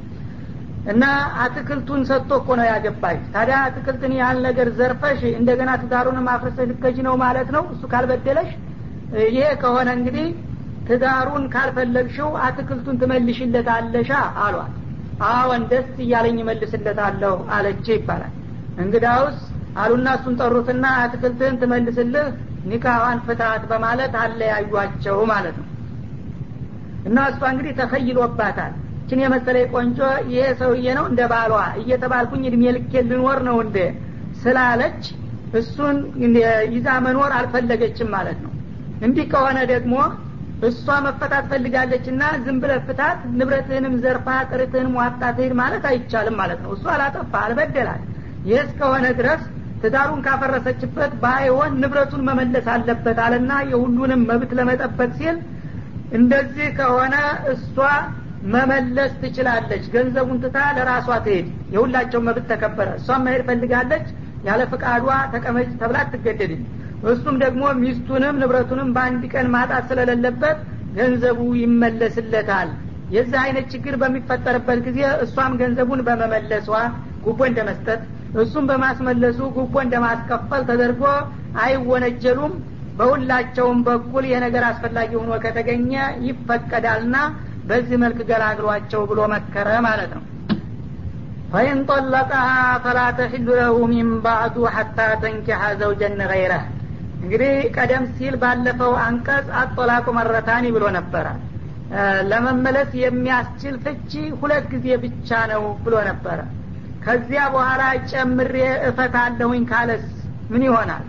እና 0.93 1.05
አትክልቱን 1.43 2.01
ሰጥቶ 2.09 2.31
እኮ 2.41 2.51
ነው 2.61 2.67
ያገባች 2.71 3.21
ታዲያ 3.35 3.57
አትክልትን 3.67 4.13
ያህል 4.19 4.39
ነገር 4.47 4.69
ዘርፈሽ 4.79 5.21
እንደገና 5.41 5.71
ትዳሩንም 5.83 6.29
አፍርሰሽ 6.33 6.67
ልከጅ 6.71 6.97
ነው 7.07 7.15
ማለት 7.23 7.51
ነው? 7.57 7.65
እሱ 7.75 7.83
ካልበደለሽ? 7.93 8.51
ይሄ 9.29 9.47
ከሆነ 9.63 9.89
እንግዲህ 9.99 10.27
ትዳሩን 10.89 11.45
ካልፈለግሽው 11.55 12.31
አትክልቱን 12.47 12.97
ትመልሽለት 13.03 13.69
አለሻ 13.75 14.11
አሏት 14.45 14.73
አዎን 15.31 15.64
ደስ 15.71 15.90
እያለኝ 16.04 16.38
መልስለታለሁ 16.49 17.35
አለች 17.57 17.87
ይባላል። 17.92 18.33
እንግዳውስ 18.76 19.38
አሉና 19.76 20.09
እሱን 20.16 20.35
ጠሩትና 20.40 20.87
አትክልትህን 21.02 21.59
ትመልስልህ 21.61 22.26
ኒካዋን 22.64 23.19
ፍታት 23.26 23.62
በማለት 23.71 24.14
አለያዩቸው 24.23 25.19
ማለት 25.33 25.57
ነው። 25.61 25.69
እና 27.04 27.19
እሷ 27.31 27.40
እንግዲህ 27.52 27.73
ተኸይሎባታል 27.81 28.73
ችን 29.09 29.23
የመሰለ 29.23 29.57
ቆንጆ 29.73 29.99
ይሄ 30.28 30.42
ሰውዬ 30.61 30.87
ነው 30.99 31.04
እንደ 31.11 31.23
ባሏ 31.33 31.52
እየተባልኩኝ 31.81 32.42
እድሜ 32.50 32.64
ልኬ 32.76 33.02
ልኖር 33.09 33.38
ነው 33.49 33.57
እንደ 33.64 33.78
ስላለች 34.42 35.00
እሱን 35.52 35.97
ይዛ 36.75 36.88
መኖር 37.07 37.33
አልፈለገችም 37.38 38.09
ማለት 38.14 38.38
ነው። 38.45 38.52
እንዲህ 39.00 39.26
ከሆነ 39.33 39.59
ደግሞ 39.73 39.95
እሷ 40.62 40.97
መፈታት 41.07 41.45
ፈልጋለች 41.52 42.04
እና 42.11 42.25
ዝም 42.45 42.59
ብለ 42.62 42.73
ፍታት 42.87 43.21
ንብረትህንም 43.38 43.95
ዘርፋ 44.02 44.26
ጥርትህንም 44.50 44.95
ዋጣ 45.00 45.23
ትሄድ 45.37 45.54
ማለት 45.61 45.85
አይቻልም 45.90 46.37
ማለት 46.40 46.61
ነው። 46.64 46.71
እሱ 46.76 46.85
አላጠፋ 46.92 47.33
አልበደላል 47.42 48.02
ይህ 48.47 48.61
እስከሆነ 48.64 49.07
ድረስ 49.19 49.42
ትዳሩን 49.83 50.21
ካፈረሰችበት 50.26 51.12
ባይሆን 51.23 51.73
ንብረቱን 51.83 52.23
መመለስ 52.28 52.66
አለበት 52.75 53.19
አለና 53.25 53.52
የሁሉንም 53.71 54.21
መብት 54.31 54.52
ለመጠበቅ 54.59 55.11
ሲል 55.19 55.38
እንደዚህ 56.12 56.69
ከሆነ 56.78 57.14
እሷ 57.52 57.76
መመለስ 58.52 59.12
ትችላለች። 59.21 59.85
ገንዘቡን 59.92 60.38
ትታ 60.45 60.59
ለራሷ 60.76 61.09
ትሄድ 61.26 61.47
የሁላቸው 61.75 62.21
መብት 62.28 62.47
ተከበረ። 62.52 62.88
እሷም 63.00 63.25
መሄድ 63.26 63.42
ፈልጋለች። 63.49 64.07
ያለ 64.45 64.62
ፍቃዷ 64.71 65.04
ተቀመጭ 65.35 65.69
ተብላ 65.81 65.99
አትገደድም 66.04 66.62
እሱም 67.11 67.37
ደግሞ 67.43 67.63
ሚስቱንም 67.81 68.39
ንብረቱንም 68.41 68.89
በአንድ 68.97 69.23
ቀን 69.33 69.47
ማጣት 69.55 69.85
ስለሌለበት 69.91 70.59
ገንዘቡ 70.97 71.41
ይመለስለታል። 71.63 72.69
የዚህ 73.15 73.39
አይነት 73.43 73.67
ችግር 73.73 73.95
በሚፈጠርበት 74.03 74.79
ጊዜ 74.87 75.01
እሷም 75.25 75.55
ገንዘቡን 75.61 76.01
በመመለሷ 76.07 76.69
ጉቦ 77.25 77.41
እንደ 77.51 77.61
መስጠት 77.69 78.03
እሱም 78.43 78.67
በማስመለሱ 78.71 79.39
ጉቦ 79.57 79.75
እንደ 79.85 79.97
ማስከፈል 80.05 80.63
ተደርጎ 80.71 81.03
አይወነጀሉም። 81.65 82.53
በሁላቸውም 82.99 83.79
በኩል 83.87 84.25
የነገር 84.31 84.65
አስፈላጊ 84.69 85.11
ሆኖ 85.21 85.33
ከተገኘ 85.45 85.93
ይፈቀዳልና 86.27 87.17
በዚህ 87.69 87.97
መልክ 88.03 88.19
ገላግሏቸው 88.31 89.03
ብሎ 89.11 89.21
መከረ 89.35 89.69
ማለት 89.87 90.13
ነው። 90.17 90.25
ፈኢን 91.53 91.81
ጠለቀሃ 91.89 92.45
ፈላ 92.85 93.01
ተሕሉ 93.19 93.49
ለሁ 93.59 93.79
ሚን 93.91 94.11
ባዕዱ 94.25 94.57
ሐታ 94.75 94.99
ተንኪሐ 95.23 95.63
ዘውጀን 95.81 96.21
ገይረህ 96.31 96.65
እንግዲህ 97.23 97.52
ቀደም 97.76 98.05
ሲል 98.14 98.35
ባለፈው 98.43 98.93
አንቀጽ 99.05 99.49
አጦላቁ 99.61 100.07
መረታኒ 100.19 100.64
ብሎ 100.76 100.85
ነበረ። 100.97 101.26
ለመመለስ 102.31 102.91
የሚያስችል 103.00 103.75
ፍቺ 103.85 104.11
ሁለት 104.41 104.64
ጊዜ 104.73 104.87
ብቻ 105.02 105.41
ነው 105.50 105.64
ብሎ 105.85 105.95
ነበረ። 106.09 106.38
ከዚያ 107.05 107.43
በኋላ 107.55 107.83
ጨምሬ 108.11 108.55
እፈታለሁኝ 108.88 109.62
ካለስ 109.71 110.05
ምን 110.52 110.62
ይሆናል? 110.69 111.05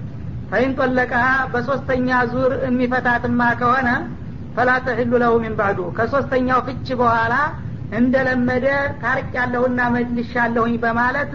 ፈይን 0.51 0.71
ጠለቀሃ 0.79 1.23
በሶስተኛ 1.53 2.09
ዙር 2.31 2.51
የሚፈታትማ 2.65 3.41
ከሆነ 3.61 3.89
ፈላ 4.55 4.71
ተህሉ 4.85 5.11
ለሁ 5.23 5.33
ሚን 5.43 5.53
ባዕዱ። 5.59 5.79
ከሶስተኛው 5.97 6.59
ፍች 6.67 6.87
በኋላ 6.99 7.35
እንደለመደ 7.99 8.67
ታርቅ 9.01 9.31
ያለሁና 9.37 9.79
መልሻለሁኝ 9.95 10.75
በማለት 10.83 11.33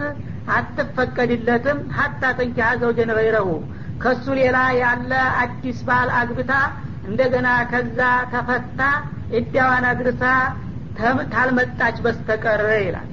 አትፈቀድለትም 0.55 1.79
ሀታ 1.97 2.21
ተንኪሀ 2.37 2.69
ዘውጀን 2.81 3.11
ገይረሁ 3.17 3.49
ከሱ 4.03 4.25
ሌላ 4.39 4.57
ያለ 4.79 5.11
አዲስ 5.41 5.79
ባል 5.87 6.09
አግብታ 6.19 6.51
እንደገና 7.09 7.47
ከዛ 7.71 7.99
ተፈታ 8.33 8.81
እዳዋን 9.39 9.85
አድርሳ 9.89 10.23
ካልመጣች 11.33 11.97
በስተቀር 12.05 12.61
ይላል። 12.79 13.09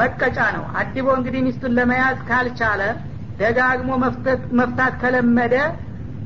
መቀጫ 0.00 0.38
ነው። 0.56 0.64
አዲቦ 0.80 1.06
እንግዲህ 1.18 1.42
ሚስቱን 1.46 1.74
ለመያዝ 1.78 2.18
ካልቻለ 2.28 2.82
ደጋግሞ 3.40 3.90
መፍታት 4.58 4.94
ከለመደ 5.02 5.54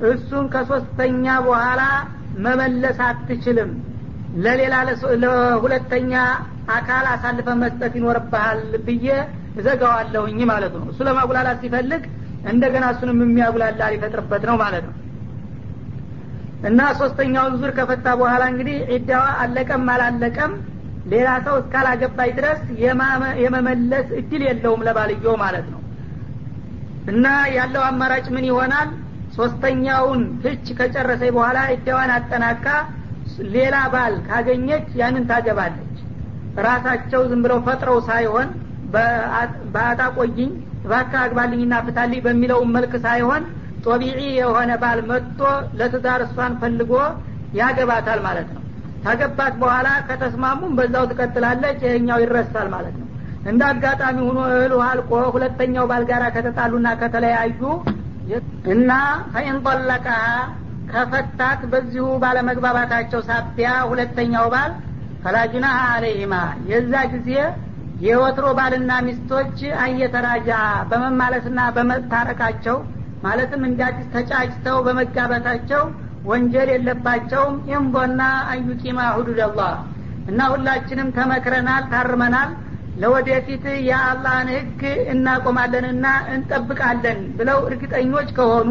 እሱን 0.09 0.47
ከሶስተኛ 0.55 1.27
በኋላ 1.47 1.83
መመለስ 2.45 2.99
አትችልም። 3.09 3.71
ለሌላ 4.45 4.75
ለሁለተኛ 5.23 6.13
አካል 6.77 7.07
አሳልፈ 7.13 7.49
መስጠት 7.63 7.93
ይኖርብሃል 7.99 8.61
ብዬ 8.87 9.07
እዘጋዋለሁኝ 9.61 10.41
ማለት 10.51 10.75
ነው። 10.79 10.87
እሱ 10.93 10.99
ለማጉላላት 11.09 11.61
ሲፈልግ 11.63 12.03
እንደገና 12.51 12.85
እሱንም 12.95 13.19
የሚያጉላላ 13.25 13.91
ሊፈጥርበት 13.95 14.43
ነው 14.49 14.57
ማለት 14.63 14.85
ነው። 14.89 14.95
እና 16.69 16.81
ሶስተኛውን 17.01 17.57
ዙር 17.61 17.73
ከፈታ 17.77 18.07
በኋላ 18.21 18.43
እንግዲህ 18.53 18.77
ዒዳዋ 18.93 19.25
አለቀም 19.43 19.85
አላለቀም 19.95 20.53
ሌላ 21.07 21.29
ሰው 21.45 21.55
እስካላገባይ 21.61 22.31
ድረስ 22.39 22.61
የመመለስ 23.43 24.09
እድል 24.21 24.43
የለውም 24.49 24.83
ለባልየው 24.87 25.37
ማለት 25.43 25.67
ነው። 25.75 25.81
እና 27.13 27.27
ያለው 27.57 27.83
አማራጭ 27.91 28.27
ምን 28.35 28.47
ይሆናል? 28.51 28.89
ሶስተኛውን 29.37 30.21
ፍች 30.43 30.67
ከጨረሰ 30.79 31.23
በኋላ 31.37 31.59
እዳዋን 31.75 32.11
አጠናቃ 32.15 32.67
ሌላ 33.55 33.77
ባል 33.93 34.15
ካገኘች 34.29 34.87
ያንን 35.01 35.25
ታገባለች። 35.31 35.95
ራሳቸው 36.67 37.21
ዝም 37.31 37.41
ብለው 37.45 37.59
ፈጥረው 37.67 37.99
ሳይሆን 38.09 38.49
በአጣ 39.75 40.01
ቆይኝ 40.81 40.91
ባካ 40.91 41.13
አግባልኝና 41.25 41.75
ፍታልኝ 41.87 42.21
በሚለው 42.25 42.61
መልክ 42.75 42.93
ሳይሆን 43.05 43.43
ጦቢዒ 43.85 44.21
የሆነ 44.39 44.71
ባል 44.83 45.01
መጥቶ 45.11 45.41
ለትዳር 45.79 46.21
እሷን 46.27 46.55
ፈልጎ 46.63 46.93
ያገባታል 47.59 48.21
ማለት 48.27 48.49
ነው። 48.55 48.63
ታገባት 49.05 49.55
በኋላ 49.61 49.89
ከተስማሙም 50.09 50.73
በዛው 50.79 51.05
ትቀጥላለች 51.11 51.79
ይሄኛው 51.87 52.19
ይረሳል 52.25 52.69
ማለት 52.75 52.97
ነው። 53.01 53.07
እንደ 53.45 53.63
አጋጣሚ 53.71 54.17
ሆኖ 54.29 54.39
እህሉ 54.53 54.75
አልቆ 54.87 55.11
ሁለተኛው 55.35 55.85
ባል 55.91 56.05
ጋር 56.11 56.23
ከተጣሉና 56.37 56.89
ከተለያዩ 57.03 57.61
እና 58.73 58.91
ፈኢን 59.33 59.59
ጠለቀሃ 59.67 60.25
ከፈታት 60.91 61.61
በዚሁ 61.73 62.05
ባለመግባባታቸው 62.23 63.21
ሳቢያ 63.29 63.71
ሁለተኛው 63.91 64.47
ባል 64.55 64.73
ፈላጁናሃ 65.25 65.79
አለይህማ 65.95 66.35
የዛ 66.71 66.93
ጊዜ 67.15 67.31
የወትሮ 67.99 68.47
ባልና 68.59 68.91
ሚስቶች 69.07 69.57
አየተራጃ 69.85 70.51
በመማለስና 70.91 71.61
በመታረቃቸው 71.77 72.77
ማለትም 73.23 73.63
እንዳዲስ 73.69 74.07
ተጫጭተው 74.13 74.77
በመጋበታቸው 74.87 75.83
ወንጀል 76.25 76.69
የለባቸውም። 76.75 77.57
ይምቦና 77.71 78.21
አዩቂማ 78.53 79.01
ሁዱድ 79.17 79.41
አላህ 79.47 79.73
እና 80.29 80.41
ሁላችንም 80.53 81.09
ተመክረናል 81.17 81.85
ታርመናል። 81.93 82.51
ለወደፊት 82.97 83.65
የአላህን 83.89 84.49
ህግ 84.55 84.81
እናቆማለንና 85.13 86.07
እንጠብቃለን 86.35 87.21
ብለው 87.39 87.59
እርግጠኞች 87.69 88.31
ከሆኑ 88.39 88.71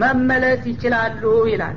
መመለስ 0.00 0.62
ይችላሉ 0.72 1.22
ይላል። 1.52 1.76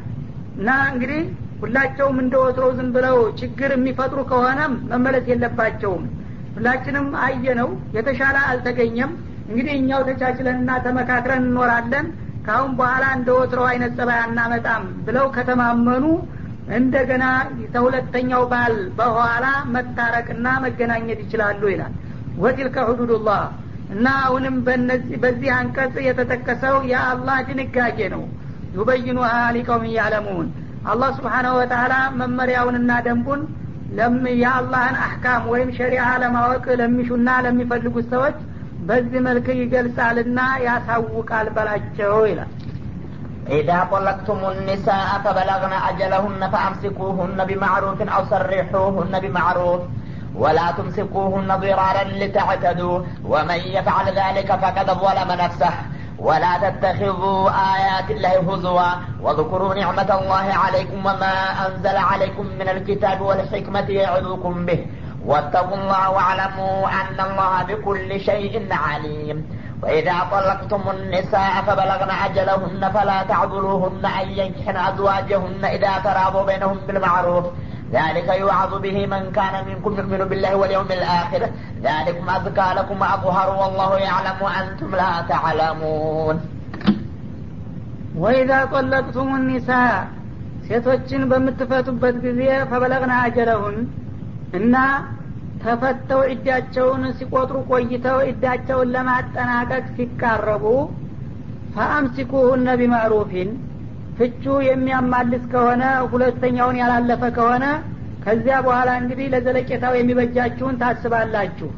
እና 0.57 0.69
እንግዲህ 0.91 1.21
ሁላቸውም 1.61 2.17
እንደ 2.23 2.35
ወትሮው 2.43 2.71
ዝም 2.77 2.89
ብለው 2.95 3.17
ችግር 3.39 3.69
የሚፈጥሩ 3.75 4.19
ከሆነም 4.31 4.73
መመለስ 4.91 5.25
የለባቸውም 5.31 6.03
ሁላችንም 6.55 7.07
አየነው 7.23 7.69
የተሻለ 7.97 8.37
አልተገኘም። 8.49 9.11
እንግዲህ 9.49 9.73
እኛው 9.77 10.01
ተቻችለንና 10.09 10.71
ተመካክረን 10.85 11.43
እንኖራለን። 11.43 12.07
ካሁን 12.45 12.71
በኋላ 12.77 13.05
እንደ 13.17 13.29
ወትሮው 13.37 13.65
አይነት 13.69 13.91
ጸባይ 13.97 14.19
አናመጣም 14.23 14.83
ብለው 15.07 15.25
ከተማመኑ 15.35 16.05
እንደገና 16.77 17.25
ከሁለተኛው 17.73 18.43
ባል 18.51 18.75
በኋላ 18.99 19.45
መታረቅና 19.75 20.47
መገናኘት 20.65 21.19
ይችላሉ 21.25 21.61
ይላል። 21.73 21.93
ወቲልከ 22.39 22.77
ሁዱዱላህ። 22.89 23.41
እና 23.93 24.07
አሁንም 24.25 24.55
በዚህ 25.23 25.51
አንቀጽ 25.55 25.95
የተጠቀሰው 26.07 26.75
የአላህ 26.91 27.37
ድንጋጌ 27.47 27.99
ነው። 28.15 28.23
ዩበይኑሃ 28.75 29.31
ሊቀውም 29.55 29.85
ያለሙን 29.95 30.47
አላህ 30.85 31.09
ስብሓናሁ 31.17 31.53
ወተላ 31.59 31.93
መመሪያውንና 32.19 32.91
ደንቡን 33.07 33.41
የአላህን 34.42 34.96
አህካም 35.04 35.42
ወይም 35.52 35.70
ሸሪዓ 35.78 36.06
ለማወቅ 36.22 36.64
ለሚሹና 36.80 37.28
ለሚፈልጉት 37.46 38.06
ሰዎች 38.14 38.36
በዚህ 38.88 39.20
መልክ 39.28 39.46
ይገልጻልና 39.62 40.40
ያሳውቃል 40.66 41.48
በላቸው 41.56 42.14
ይላል 42.32 42.52
إذا 43.50 43.78
طلقتم 43.84 44.40
النساء 44.44 45.08
فبلغن 45.24 45.72
أجلهن 45.90 46.42
فأمسكوهن 46.52 47.38
بمعروف 47.44 47.98
أو 48.14 48.22
سرحوهن 48.24 49.14
بمعروف 49.20 49.80
ولا 50.34 50.70
تمسكوهن 50.70 51.50
ضرارا 51.56 52.04
لتعتدوا 52.20 52.96
ومن 53.24 53.60
يفعل 53.76 54.06
ذلك 54.06 54.48
فقد 54.54 54.88
ظلم 54.94 55.30
نفسه 55.44 55.74
ولا 56.19 56.57
تتخذوا 56.69 57.49
آيات 57.49 58.11
الله 58.11 58.53
هزوا. 58.53 58.89
واذكروا 59.21 59.73
نعمة 59.73 60.19
الله 60.21 60.53
عليكم 60.53 60.99
وما 60.99 61.35
أنزل 61.67 61.97
عليكم 61.97 62.45
من 62.59 62.69
الكتاب 62.69 63.21
والحكمة 63.21 63.89
يعظكم 63.89 64.65
به. 64.65 64.85
واتقوا 65.25 65.77
الله 65.77 66.09
واعلموا 66.09 66.87
أن 66.87 67.19
الله 67.27 67.63
بكل 67.63 68.19
شيء 68.19 68.67
عليم. 68.71 69.37
وإذا 69.83 70.15
طلقتم 70.31 70.83
النساء 70.89 71.61
فبلغن 71.67 72.11
أجلهن 72.25 72.91
فلا 72.91 73.23
تعذلوهن 73.23 74.05
أن 74.05 74.27
ينكحن 74.29 74.77
أزواجهن 74.77 75.65
إذا 75.65 75.99
تراضوا 76.03 76.43
بينهم 76.43 76.77
بالمعروف. 76.87 77.45
ذلك 77.92 78.28
يوعظ 78.42 78.72
به 78.84 78.96
من 79.06 79.22
كان 79.32 79.54
منكم 79.68 79.92
يؤمن 79.98 80.22
بالله 80.30 80.52
واليوم 80.56 80.88
الآخر 80.98 81.42
ذلكم 81.82 82.24
أزكى 82.30 82.68
لكم 82.78 82.96
وأطهر 83.02 83.48
والله 83.60 83.90
يعلم 83.98 84.36
وأنتم 84.46 84.90
لا 85.00 85.12
تعلمون 85.32 86.36
ወኢዛ 88.22 88.50
ጠለቅቱም 88.72 89.30
ኒሳ 89.48 89.68
ሴቶችን 90.66 91.22
በምትፈቱበት 91.30 92.16
ጊዜ 92.26 92.40
ፈበለግና 92.70 93.14
አጀለሁን 93.24 93.76
እና 94.58 94.74
ተፈተው 95.62 96.20
እዳቸውን 96.34 97.02
ሲቆጥሩ 97.18 97.56
ቆይተው 97.70 98.18
እዳቸውን 98.30 98.92
ለማጠናቀቅ 98.94 99.84
ሲቃረቡ 99.96 100.64
ፈአምሲኩሁነ 101.74 102.66
ቢማዕሩፊን 102.80 103.50
ፍቹ 104.19 104.45
የሚያማልስ 104.67 105.43
ከሆነ 105.51 105.83
ሁለተኛውን 106.11 106.79
ያላለፈ 106.81 107.23
ከሆነ 107.37 107.65
ከዚያ 108.23 108.55
በኋላ 108.65 108.89
እንግዲህ 109.01 109.27
ለዘለቄታው 109.33 109.93
የሚበጃችሁን 109.97 110.79
ታስባላችሁ። 110.81 111.69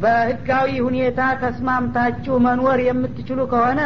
በህጋዊ 0.00 0.70
ሁኔታ 0.86 1.20
ተስማምታችሁ 1.42 2.34
መኖር 2.46 2.78
የምትችሉ 2.86 3.40
ከሆነ 3.52 3.80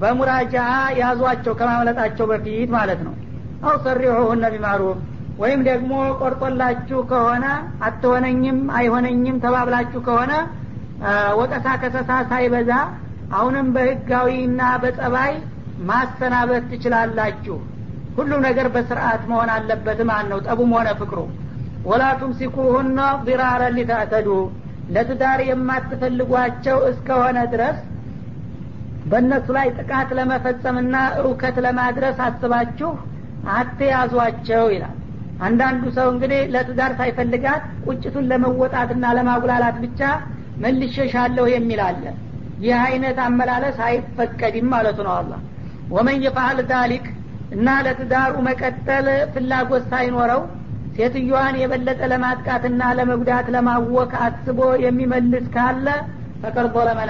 በሙራጃ 0.00 0.54
ያዟቸው 1.00 1.54
ከማምለጣቸው 1.60 2.26
በፊት 2.30 2.70
ማለት 2.76 3.00
ነው። 3.06 3.14
አው 3.64 3.76
ሰሪሑሁነ 3.86 4.44
ቢማዕሩፍ 4.54 4.98
ወይም 5.38 5.60
ደግሞ 5.68 5.90
ቆርጦላችሁ 6.20 7.00
ከሆነ 7.10 7.44
አትሆነኝም 7.86 8.58
አይሆነኝም 8.78 9.36
ተባብላችሁ 9.44 10.00
ከሆነ 10.08 10.32
ወቀሳ 11.40 11.66
ከሰሳ 11.82 12.10
ሳይበዛ 12.30 12.70
አሁንም 13.32 13.66
በህጋዊና 13.74 14.60
በጸባይ 14.82 15.32
ማሰናበት 15.88 16.64
ትችላላችሁ። 16.70 17.56
ሁሉም 18.16 18.40
ነገር 18.46 18.66
በስርዓት 18.74 19.22
መሆን 19.30 19.50
አለበት 19.54 20.00
ማለት 20.08 20.28
ነው። 20.32 20.38
ጠቡም 20.46 20.70
ሆነ 20.76 20.88
ፍቅሩ። 21.00 21.18
ወላ 21.84 22.04
ቱምሲኩሁነ 22.20 22.98
ዲራረ 23.26 23.62
ሊታዕተዱ 23.76 24.28
ለትዳር 24.94 25.40
የማትፈልጓቸው 25.48 26.78
እስከሆነ 26.90 27.38
ድረስ 27.52 27.78
በእነሱ 29.10 29.46
ላይ 29.56 29.68
ጥቃት 29.78 30.08
ለመፈጸምና 30.18 30.94
እውከት 31.20 31.56
ለማድረስ 31.66 32.16
አስባችሁ 32.26 32.90
አትያዟቸው 33.54 34.64
ይላል። 34.74 34.94
አንዳንዱ 35.40 35.82
ሰው 35.96 36.06
እንግዲህ 36.12 36.40
ለትዳር 36.54 36.92
ሳይፈልጋት 36.98 37.64
ቁጭቱን 37.86 38.24
ለመወጣትና 38.30 39.12
ለማጉላላት 39.18 39.76
ብቻ 39.84 40.00
መልሸሻለሁ 40.64 41.44
የሚል 41.52 41.80
አለ። 41.86 42.04
ይህ 42.60 42.76
አይነት 42.86 43.18
አመላለስ 43.26 43.76
አይፈቀድም 43.88 44.66
ማለቱ 44.72 44.98
ነው 45.06 45.14
አላ 45.18 45.32
ወመን 45.90 46.22
የፋል 46.24 46.58
ዛሊክ 46.70 47.06
እና 47.54 47.68
ለትዳሩ 47.84 48.34
መቀጠል 48.48 49.06
ፍላጎት 49.34 49.84
ሳይኖረው 49.92 50.42
ሴትዮዋን 50.96 51.56
የበለጠ 51.60 52.00
ለማጥቃትና 52.12 52.82
ለመጉዳት 52.98 53.46
ለማወክ 53.54 54.12
አስቦ 54.24 54.60
የሚመልስ 54.84 55.46
ካለ 55.54 55.86
ፈቀድ 56.42 56.66
ظለመ 56.76 57.00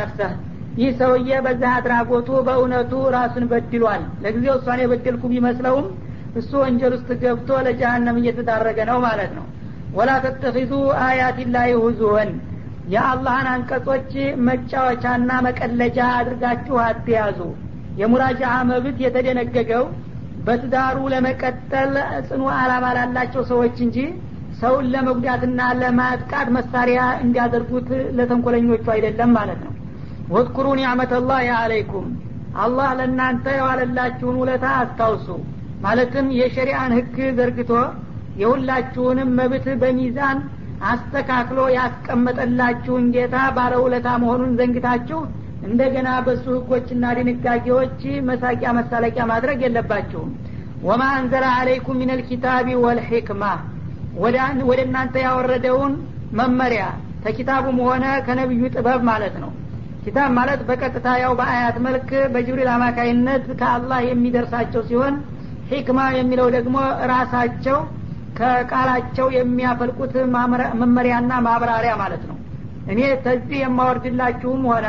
ይህ 0.78 0.90
ሰውዬ 0.99 1.30
በዛ 1.44 1.62
አድራጎቱ 1.76 2.28
በእውነቱ 2.47 2.92
ራሱን 3.14 3.44
በድሏል። 3.52 4.02
ለጊዜው 4.25 4.54
እሷን 4.58 4.80
የበደልኩ 4.82 5.23
ቢመስለውም 5.32 5.87
እሱ 6.38 6.50
ወንጀል 6.62 6.92
ውስጥ 6.97 7.11
ገብቶ 7.23 7.50
ለጀሃነም 7.66 8.18
እየተዳረገ 8.20 8.78
ነው 8.90 8.99
ማለት 9.06 9.32
ነው። 9.38 9.47
ወላ 9.97 10.10
ተተኪዙ 10.25 10.73
አያት 11.04 11.38
ላይ 11.54 11.71
ሁዙወን። 11.84 12.30
የአላህን 12.93 13.49
አንቀጾች 13.54 14.12
መጫወቻና 14.49 15.30
መቀለጃ 15.47 15.99
አድርጋችሁ 16.19 16.76
አትያዙ 16.84 17.41
የሙራጃ 17.99 18.43
መብት 18.69 18.99
የተደነገገው 19.04 19.84
በትዳሩ 20.47 20.99
ለመቀጠል 21.13 21.95
ጽኑ 22.28 22.43
አላማ 22.56 22.87
ላላቸው 22.97 23.43
ሰዎች 23.50 23.76
እንጂ 23.87 23.97
ሰውን 24.61 24.87
ለመጉዳትና 24.93 25.61
ለማጥቃት 25.80 26.49
መሳሪያ 26.56 27.00
እንዲያደርጉት 27.25 27.89
ለተንኮለኞቹ 28.19 28.84
አይደለም 28.95 29.30
ማለት 29.39 29.61
ነው። 29.67 29.75
ወዝኩሩ 30.30 30.67
ኒዕመተላህ 30.80 31.49
አለይኩም 31.58 32.06
አላህ 32.63 32.89
ለእናንተ 32.99 33.47
የዋለላችሁን 33.56 34.39
ውለታ 34.43 34.67
አስታውሱ። 34.78 35.28
ማለትም 35.80 36.28
የሸሪአን 36.39 36.93
ህግ 36.99 37.17
ዘርግቶ 37.39 37.73
የሁላችሁንም 38.43 39.30
መብት 39.39 39.67
በሚዛን 39.82 40.39
አስተካክሎ 40.89 41.61
ያስቀመጠላችሁን 41.76 43.06
ጌታ 43.15 43.37
ባለውለታ 43.56 44.08
መሆኑን 44.23 44.52
ዘንግታችሁ 44.58 45.21
እንደገና 45.69 46.09
በሱ 46.26 46.45
ህጎችና 46.57 47.04
ድንጋጌዎች 47.19 47.99
መሳቂያ 48.28 48.71
መሳለቂያ 48.78 49.25
ማድረግ 49.33 49.59
የለባችሁም። 49.65 50.31
ወማ 50.83 51.02
አንዘለ 51.15 51.45
አለይኩም 51.54 51.99
ምን 52.00 52.11
ልኪታቢ 52.19 52.76
ወልሕክማ 52.85 53.45
ወደ 54.23 54.37
እናንተ 54.85 55.17
ያወረደውን 55.26 55.95
መመሪያ 56.39 56.85
ከኪታቡም 57.25 57.78
ሆነ 57.87 58.04
ከነቢዩ 58.26 58.63
ጥበብ 58.75 59.00
ማለት 59.11 59.35
ነው። 59.43 59.50
ኪታብ 60.04 60.31
ማለት 60.37 60.61
በቀጥታ 60.69 61.09
ያው 61.23 61.33
በአያት 61.39 61.76
መልክ 61.87 62.11
በጅብሪል 62.35 62.69
አማካይነት 62.75 63.47
ከአላህ 63.61 64.00
የሚደርሳቸው 64.07 64.83
ሲሆን 64.89 65.15
ሂክማ 65.71 66.00
የሚለው 66.19 66.49
ደግሞ 66.57 66.76
ራሳቸው 67.11 67.78
ከቃላቸው 68.39 69.26
የሚያፈልቁት 69.37 70.13
መመሪያና 70.83 71.33
ማብራሪያ 71.47 71.93
ማለት 72.02 72.23
ነው። 72.31 72.37
እኔ 72.93 73.00
ተዚህ 73.25 73.59
የማወርድላችሁም 73.63 74.63
ሆነ 74.71 74.87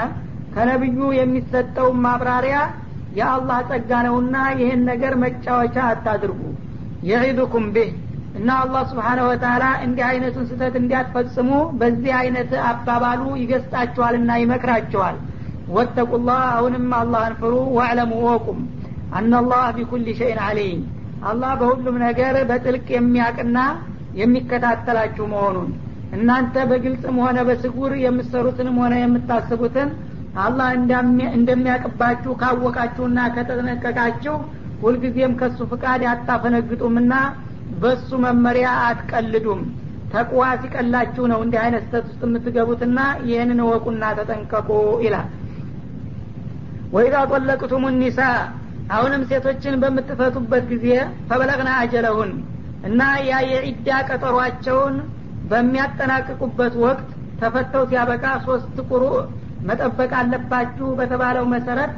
ከነቢዩ 0.54 1.00
የሚሰጠው 1.18 1.90
ማብራሪያ 2.04 2.58
የአላህ 3.18 3.60
ጸጋ 3.70 3.92
ነውና 4.06 4.36
ይህን 4.60 4.82
ነገር 4.90 5.14
መጫወቻ 5.24 5.78
አታድርጉ። 5.88 6.42
የዒዱኩም 7.10 7.66
ብህ 7.76 7.90
እና 8.36 8.50
አላህ 8.64 8.82
ስብሓነ 8.92 9.20
ወተላ 9.28 9.64
እንዲህ 9.86 10.04
አይነቱን 10.10 10.46
ስህተት 10.50 10.76
እንዲያትፈጽሙ 10.80 11.50
በዚህ 11.80 12.14
አይነት 12.20 12.52
አባባሉ 12.70 13.22
ይገስጣችኋልና 13.42 14.32
ይመክራችኋል 14.42 15.16
ወተቁላህ 15.70 16.42
አሁንም 16.54 16.88
አላህን 17.00 17.34
ፍሩ 17.42 17.56
ዋዕለሙ 17.78 18.14
ወቁም 18.28 18.60
አናላህ 19.18 19.64
ቢኩል 19.78 20.06
ሸይን 20.20 20.40
አሊም 20.48 20.82
አላህ 21.30 21.52
በሁሉም 21.62 21.96
ነገር 22.06 22.36
በጥልቅ 22.50 22.88
የሚያቅና 22.96 23.58
የሚከታተላችሁ 24.20 25.26
መሆኑን 25.34 25.70
እናንተ 26.18 26.56
በግልጽም 26.70 27.18
ሆነ 27.24 27.40
በስጉር 27.48 27.92
የምትሰሩትንም 28.04 28.78
ሆነ 28.82 28.94
የምታስቡትን 29.02 29.90
አላህ 30.38 30.68
እንደሚያቅባችሁ 31.38 32.32
ካወቃችሁና 32.42 33.20
ከተጠነቀቃችሁ 33.36 34.36
ሁልጊዜም 34.82 35.34
ከሱ 35.40 35.60
ፍቃድ 35.72 36.02
አታፈነግጡምና 36.12 37.14
በሱ 37.82 38.10
መመሪያ 38.26 38.68
አትቀልዱም። 38.86 39.62
ተቅዋ 40.14 40.44
ሲቀላችሁ 40.62 41.24
ነው 41.32 41.40
እንዲህ 41.46 41.60
አይነት 41.64 41.84
ስተት 41.88 42.06
ውስጥ 42.10 42.22
የምትገቡትና 42.28 43.00
ይህንን 43.28 43.60
እወቁና 43.66 44.04
ተጠንቀቁ 44.20 44.70
ይላል። 45.06 45.28
ወኢዛ 46.94 47.16
ጠለቅቱም 47.32 47.84
ኒሳ 48.00 48.20
አሁንም 48.90 49.24
ሴቶችን 49.30 49.76
በምትፈቱበት 49.82 50.64
ጊዜ 50.72 50.86
ፈበለግና 51.28 51.72
አጀለሁን 51.82 52.32
እና 52.84 53.02
ያ 53.28 53.42
የዒዳ 53.52 53.90
ቀጠሯቸውን 54.10 54.96
በሚያጠናቅቁበት 55.52 56.74
ወቅት 56.86 57.10
ተፈተው 57.42 57.84
ሲያበቃ 57.92 58.26
ሶስት 58.48 58.78
ቁሩ 58.90 59.04
መጠበቅ 59.68 60.12
አለባችሁ 60.20 60.88
በተባለው 61.00 61.46
መሰረት 61.54 61.94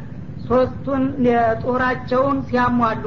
ሶስቱን 0.47 1.03
የጡራቸውን 1.27 2.37
ሲያሟሉ 2.47 3.05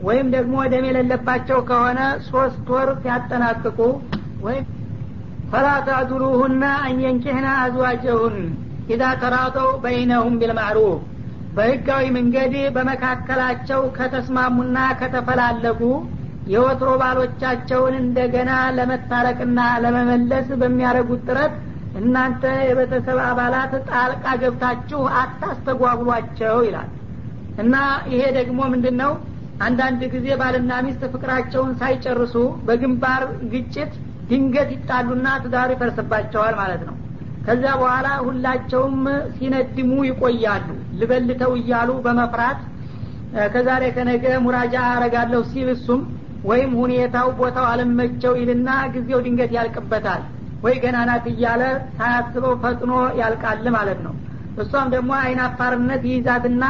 ወይም 0.00 0.26
ደግሞ 0.34 0.56
ደም 0.72 0.84
የሌለባቸው 0.88 1.58
ከሆነ 1.68 2.00
ሶስት 2.28 2.66
ወር 2.74 2.90
ሲያጠናቅቁ 3.02 3.78
ወይም 4.44 4.66
ፈላ 5.52 5.68
ተዕዱሉሁና 5.86 6.64
አንየንኪሕና 6.86 7.48
አዝዋጀሁን 7.62 8.36
ኢዛ 8.94 9.04
ተራጠው 9.22 9.70
በይነሁም 9.84 10.34
ቢልማዕሩፍ። 10.40 11.00
በህጋዊ 11.56 12.04
መንገድ 12.16 12.54
በመካከላቸው 12.74 13.80
ከተስማሙና 13.96 14.78
ከተፈላለጉ 15.00 15.80
የወትሮ 16.46 16.90
ባሎቻቸውን 17.00 17.94
እንደገና 18.02 18.50
ለመታረቅና 18.76 19.60
ለመመለስ 19.84 20.46
በሚያደርጉት 20.60 21.24
ጥረት 21.28 21.54
እናንተ 21.98 22.42
የቤተሰብ 22.66 23.18
አባላት 23.26 23.72
ጣልቃ 23.90 24.24
ገብታችሁ 24.42 25.00
አታስተጓጉሏቸው 25.20 26.56
ይላል። 26.66 26.90
እና 27.62 27.74
ይሄ 28.12 28.22
ደግሞ 28.38 28.60
ምንድን 28.74 28.96
ነው 29.02 29.12
አንዳንድ 29.60 30.00
ጊዜ 30.12 30.26
ባልና 30.40 30.72
ሚስት 30.86 31.02
ፍቅራቸውን 31.14 31.72
ሳይጨርሱ 31.80 32.34
በግንባር 32.66 33.22
ግጭት 33.52 33.92
ድንገት 34.30 34.70
ይጣሉና 34.74 35.28
ትዳሩ 35.42 35.68
ይፈርስባቸዋል 35.74 36.54
ማለት 36.60 36.82
ነው። 36.88 36.96
ከዛ 37.46 37.64
በኋላ 37.80 38.08
ሁላቸውም 38.26 38.96
ሲነድሙ 39.36 39.92
ይቆያሉ። 40.08 40.68
ልበልተው 41.00 41.52
እያሉ 41.60 41.90
በመፍራት 42.04 42.60
ከዛሬ 43.54 43.84
ከነገ 43.96 44.24
ሙራጃ 44.44 44.76
አረጋለሁ 44.92 45.40
ሲል 45.50 45.68
እሱም 45.74 46.02
ወይም 46.44 46.72
ሁኔታው 46.80 47.28
ቦታው 47.38 47.66
አለመቸው 47.70 48.32
ይልና 48.40 48.68
ጊዜው 48.94 49.20
ድንገት 49.24 49.50
ያልቅበታል 49.56 50.22
ወይ 50.64 50.76
ገና 50.84 50.98
ናት 51.08 51.26
እያለ 51.32 51.62
ሳያስበው 51.96 52.54
ፈጥኖ 52.62 52.92
ያልቃል 53.20 53.66
ማለት 53.76 54.00
ነው። 54.06 54.14
እሷም 54.62 54.88
ደግሞ 54.94 55.10
አይን 55.20 55.40
አፋርነት 55.44 56.02
ይይዛትና 56.08 56.64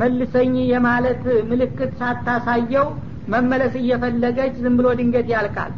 መልሰኝ 0.00 0.54
የማለት 0.70 1.22
ምልክት 1.50 1.92
ሳታሳየው 2.00 2.86
መመለስ 3.32 3.74
እየፈለገች 3.80 4.54
ዝም 4.64 4.74
ብሎ 4.78 4.88
ድንገት 4.98 5.28
ያልቃል። 5.34 5.72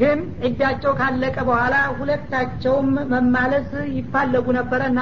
ግን 0.00 0.18
እጃቸው 0.48 0.92
ካለቀ 0.98 1.36
በኋላ 1.48 1.76
ሁለታቸውም 1.98 2.88
መማለስ 3.12 3.68
ይፋለጉ 3.96 4.46
ነበረና 4.58 5.00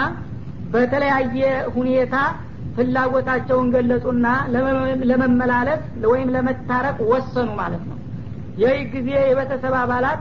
በተለያየ 0.73 1.39
ሁኔታ 1.77 2.15
ፍላጎታቸውን 2.77 3.69
ገለጹና 3.75 4.27
ለመመላለስ 5.11 5.81
ወይም 6.11 6.29
ለመታረቅ 6.35 6.99
ወሰኑ 7.13 7.49
ማለት 7.61 7.83
ነው። 7.91 7.97
ይህ 8.61 8.79
ጊዜ 8.93 9.09
የቤተሰብ 9.23 9.75
አባላት 9.81 10.21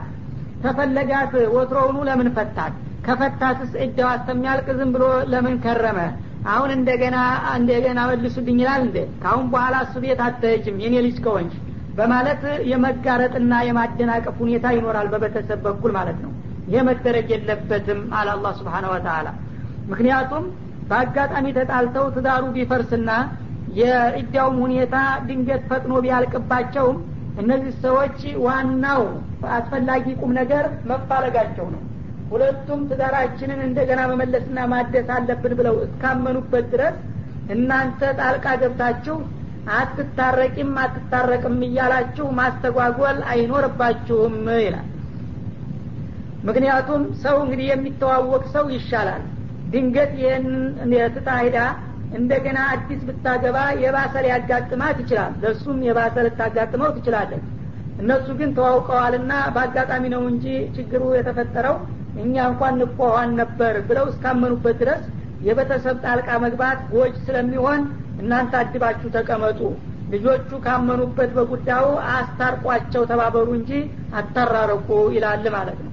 ተፈለጋት 0.64 1.34
ወትሮውኑ 1.56 1.98
ለምን 2.08 2.30
ፈታት 2.38 2.74
ከፈታትስ 3.06 3.72
እጃው 3.84 4.08
አስተሚያልቅ 4.14 4.68
ዝም 4.80 4.90
ብሎ 4.96 5.04
ለምን 5.32 5.56
ከረመ? 5.64 6.00
አሁን 6.50 6.70
እንደገና 6.76 7.18
እንደገና 7.56 8.00
መልሱልኝ 8.10 8.58
ይላል 8.64 8.82
እንዴ? 8.86 8.98
ካሁን 9.24 9.46
በኋላ 9.54 9.76
እሱ 9.86 9.96
ቤት 10.04 10.20
አትሄጅም 10.26 10.78
የኔ 10.84 10.96
ልጅ 11.06 11.18
ከሆንሽ 11.26 11.56
በማለት 11.98 12.42
የመጋረጥና 12.72 13.54
የማደናቀፍ 13.68 14.36
ሁኔታ 14.44 14.66
ይኖራል 14.76 15.08
በቤተሰብ 15.14 15.60
በኩል 15.66 15.94
ማለት 15.98 16.20
ነው። 16.26 16.32
ይህ 16.68 16.82
መደረግ 16.90 17.28
የለበትም 17.34 18.02
አለ 18.18 18.28
አላህ 18.36 18.52
ስብሓን 18.60 18.86
ወተላ 18.92 19.28
ምክንያቱም 19.92 20.44
በአጋጣሚ 20.90 21.46
ተጣልተው 21.58 22.06
ትዳሩ 22.16 22.44
ቢፈርስና 22.56 23.10
የእጃውም 23.80 24.58
ሁኔታ 24.66 24.96
ድንገት 25.28 25.64
ፈጥኖ 25.70 25.94
ቢያልቅባቸውም 26.06 26.98
እነዚህ 27.42 27.74
ሰዎች 27.84 28.18
ዋናው 28.46 29.04
አስፈላጊ 29.56 30.06
ቁም 30.22 30.32
ነገር 30.40 30.66
መፋለጋቸው 30.90 31.68
ነው። 31.74 31.82
ሁለቱም 32.32 32.82
ትዳራችንን 32.90 33.60
እንደገና 33.68 34.00
መመለስና 34.12 34.66
ማደስ 34.72 35.08
አለብን 35.16 35.54
ብለው 35.60 35.76
እስካመኑበት 35.86 36.66
ድረስ 36.74 36.98
እናንተ 37.54 38.02
ጣልቃ 38.20 38.48
ገብታችሁ 38.62 39.16
አትታረቂም 39.78 40.72
አትታረቅም 40.84 41.58
እያላችሁ 41.68 42.28
ማስተጓጎል 42.40 43.18
አይኖርባችሁም 43.32 44.36
ይላል። 44.60 44.88
ምክንያቱም 46.44 47.02
ሰው 47.24 47.38
እንግዲህ 47.44 47.68
የሚተዋወቅ 47.70 48.44
ሰው 48.54 48.66
ይሻላል። 48.76 49.24
ድንገት 49.72 50.12
ይህን 50.22 50.46
የትታ 50.96 51.30
ሄዳ 51.42 51.58
እንደገና 52.18 52.60
አዲስ 52.74 53.02
ብታገባ 53.08 53.58
የባሰ 53.82 54.14
ሊያጋጥማት 54.26 54.98
ይችላል። 55.04 55.34
ለእሱም 55.42 55.80
የባሰ 55.88 56.16
ልታጋጥመው 56.28 56.92
ትችላለች 56.96 57.44
እነሱ 58.00 58.28
ግን 58.40 58.50
ተዋውቀዋልና 58.58 59.32
በአጋጣሚ 59.56 60.04
ነው 60.14 60.22
እንጂ 60.32 60.46
ችግሩ 60.76 61.04
የተፈጠረው 61.16 61.76
እኛ 62.22 62.36
እንኳን 62.52 62.78
ንቆኋን 62.82 63.30
ነበር 63.42 63.76
ብለው 63.90 64.06
እስካመኑበት 64.12 64.78
ድረስ 64.82 65.02
የቤተሰብ 65.48 65.98
ጣልቃ 66.06 66.30
መግባት 66.46 66.80
ጎጅ 66.94 67.14
ስለሚሆን 67.28 67.82
እናንተ 68.22 68.54
አድባችሁ 68.62 69.10
ተቀመጡ። 69.16 69.60
ልጆቹ 70.14 70.50
ካመኑበት 70.64 71.32
በጉዳዩ 71.36 71.86
አስታርቋቸው 72.14 73.04
ተባበሩ 73.12 73.48
እንጂ 73.60 73.72
አታራረቁ 74.20 74.88
ይላል 75.16 75.46
ማለት 75.56 75.80
ነው። 75.86 75.92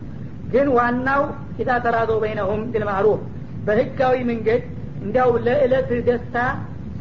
ግን 0.52 0.66
ዋናው 0.76 1.22
ኢዛ 1.62 1.70
ተራዶ 1.84 2.12
በይነሁም 2.22 2.62
ቢልማዕሩፍ 2.72 3.20
በህጋዊ 3.66 4.16
መንገድ 4.30 4.62
እንዲያው 5.02 5.30
ለእለት 5.46 5.90
ደስታ 6.08 6.36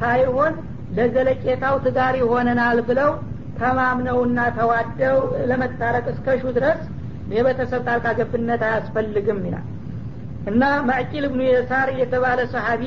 ሳይሆን 0.01 0.53
ለዘለቄታው 0.97 1.75
ትዳር 1.85 2.15
ይሆነናል 2.21 2.79
ብለው 2.89 3.11
ተማምነውና 3.59 4.39
ተዋደው 4.57 5.17
ለመታረቅ 5.49 6.05
እስከሹ 6.13 6.43
ድረስ 6.57 6.79
የቤተሰብ 7.33 7.81
ጣልቃ 7.87 8.07
ገብነት 8.19 8.61
አያስፈልግም 8.67 9.39
ይላል። 9.47 9.65
እና 10.51 10.63
ማዕቂል 10.87 11.23
እብኑ 11.27 11.41
የሳር 11.47 11.89
የተባለ 11.99 12.39
ሰሀቢ 12.53 12.83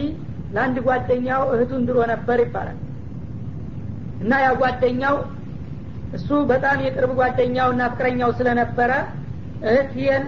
ለአንድ 0.55 0.77
ጓደኛው 0.87 1.43
እህቱን 1.55 1.83
ድሮ 1.89 1.99
ነበር 2.13 2.39
ይባላል። 2.45 2.79
እና 4.23 4.33
ያ 4.45 4.49
ጓደኛው 4.61 5.17
እሱ 6.17 6.29
በጣም 6.51 6.79
የቅርብ 6.85 7.11
ጓደኛው 7.19 7.69
እና 7.75 7.83
ፍቅረኛው 7.93 8.31
ስለነበረ 8.39 8.93
እህትየን 9.63 10.25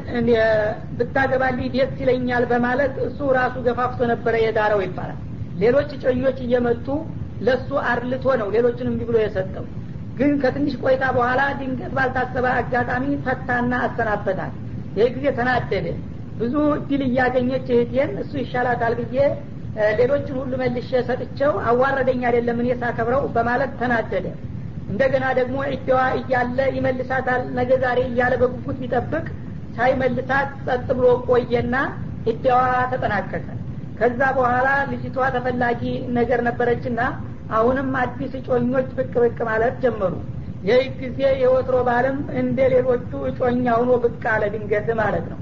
ብታገባልኝ 0.99 1.67
ደስ 1.75 1.93
ይለኛል 2.03 2.45
በማለት 2.53 2.95
እሱ 3.07 3.29
ራሱ 3.39 3.57
ገፋፍቶ 3.67 4.09
ነበረ 4.13 4.35
የዳረው 4.45 4.81
ይባላል። 4.87 5.19
ሌሎች 5.63 5.91
ጨኞች 6.05 6.39
እየመጡ 6.47 6.87
ለሱ 7.47 7.69
አርልቶ 7.91 8.25
ነው 8.41 8.49
እንዲህ 8.87 9.07
ብሎ 9.09 9.17
የሰጠው 9.23 9.65
ግን 10.21 10.33
ከትንሽ 10.43 10.75
ቆይታ 10.83 11.05
በኋላ 11.17 11.43
ድንገት 11.59 11.93
ባልታሰበ 11.97 12.47
አጋጣሚ 12.57 13.05
ፈታና 13.27 13.73
አሰናበታል 13.87 14.53
ይህ 14.97 15.09
ጊዜ 15.15 15.27
ተናደደ። 15.39 15.87
ብዙ 16.41 16.55
እድል 16.77 17.03
እያገኘች 17.07 17.67
እህቴን 17.75 18.13
እሱ 18.23 18.33
ይሻላታል 18.43 18.95
ብዬ 19.01 19.17
ሌሎችን 19.99 20.37
ሁሉ 20.41 20.53
መልሼ 20.63 20.91
ሰጥቸው 21.09 21.53
አዋረደኝ 21.71 22.21
አይደለም 22.29 22.59
እኔ 22.63 22.71
ሳከብረው 22.81 23.23
በማለት 23.35 23.73
ተናደደ። 23.81 24.27
እንደገና 24.91 25.27
ደግሞ 25.39 25.57
እደዋ 25.75 26.01
እያለ 26.19 26.59
ይመልሳታል 26.77 27.43
ነገ 27.59 27.71
ዛሬ 27.85 27.99
እያለ 28.09 28.35
በጉጉት 28.43 28.79
ቢጠብቅ 28.83 29.27
ሳይመልሳት 29.77 30.51
ጸጥ 30.67 30.87
ብሎ 30.99 31.07
ቆየና 31.29 31.75
እደዋ 32.33 32.59
ተጠናቀቀ። 32.93 33.47
ከዛ 34.01 34.21
በኋላ 34.37 34.69
ልጅቷ 34.91 35.17
ተፈላጊ 35.35 35.83
ነገር 36.19 36.41
ነበረችና 36.49 37.01
አሁንም 37.57 37.89
አዲስ 38.01 38.33
እጮኞች 38.39 38.89
ብቅ 38.99 39.13
ብቅ 39.23 39.39
ማለት 39.49 39.75
ጀመሩ። 39.85 40.15
ይህ 40.69 40.83
ጊዜ 41.01 41.21
የወትሮ 41.43 41.77
ባልም 41.87 42.19
እንደ 42.41 42.59
ሌሎቹ 42.73 43.11
እጮኛ 43.31 43.67
ሁኖ 43.81 43.93
ብቅ 44.05 44.23
አለ 44.33 44.43
ድንገት 44.55 44.89
ማለት 45.01 45.27
ነው። 45.33 45.39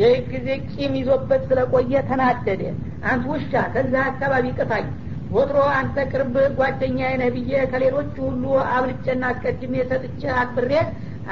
ይህ 0.00 0.14
ጊዜ 0.30 0.48
ቂም 0.70 0.92
ይዞበት 1.00 1.42
ስለቆየ 1.48 1.94
ተናደደ። 2.08 2.62
አንተ 3.10 3.24
ውሻ 3.32 3.52
ከዛ 3.74 3.94
አካባቢ 4.10 4.46
ቅታኝ 4.58 4.86
ወትሮ 5.32 5.58
አንተ 5.76 5.96
ቅርብ 6.12 6.34
ጓደኛ 6.56 7.00
ነህ 7.20 7.28
ብዬ 7.34 7.52
ከሌሎቹ 7.70 8.14
ሁሉ 8.26 8.44
አብልጬና 8.72 9.22
አስቀድሜ 9.32 9.74
ሰጥቼ 9.90 10.22
አክብሬ 10.40 10.72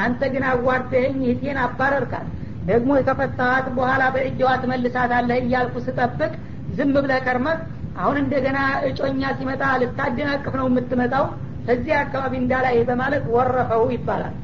አንተ 0.05 0.21
ግን 0.33 0.45
አዋርደኸኝ 0.51 1.19
እህቴን 1.25 1.59
አባረርካት። 1.65 2.29
ደግሞ 2.67 2.91
ከፈታሃት 3.07 3.67
በኋላ 3.77 4.03
በእጅዋ 4.15 4.49
ትመልሳታለህ 4.63 5.39
እያልኩ 5.43 5.77
ስጠብቅ 5.87 6.33
ዝም 6.77 6.95
ብለህ 6.97 7.21
ከርመህ 7.27 7.59
አሁን 7.99 8.17
እንደገና 8.23 8.59
እጮኛ 8.89 9.23
ሲመጣ 9.39 9.63
ልታደናቅፍ 9.83 10.55
ነው 10.61 10.67
የምትመጣው? 10.71 11.25
ከዚህ 11.67 11.95
አካባቢ 12.03 12.33
እንዳላይ 12.41 12.77
በማለት 12.89 13.25
ወረፈው 13.35 13.83
ይባላል። 13.95 14.35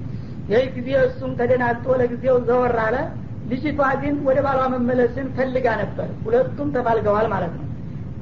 ይህ 0.50 0.66
ጊዜ 0.76 0.88
እሱም 1.04 1.30
ተደናግጦ 1.38 1.86
ለጊዜው 2.00 2.36
ዘወር 2.48 2.76
አለ። 2.84 2.96
ልጅቷ 3.50 3.80
ግን 4.02 4.14
ወደ 4.28 4.38
ባሏ 4.46 4.60
መመለስን 4.72 5.26
ፈልጋ 5.36 5.66
ነበር። 5.82 6.08
ሁለቱም 6.24 6.68
ተፋልገዋል 6.76 7.26
ማለት 7.34 7.52
ነው። 7.58 7.64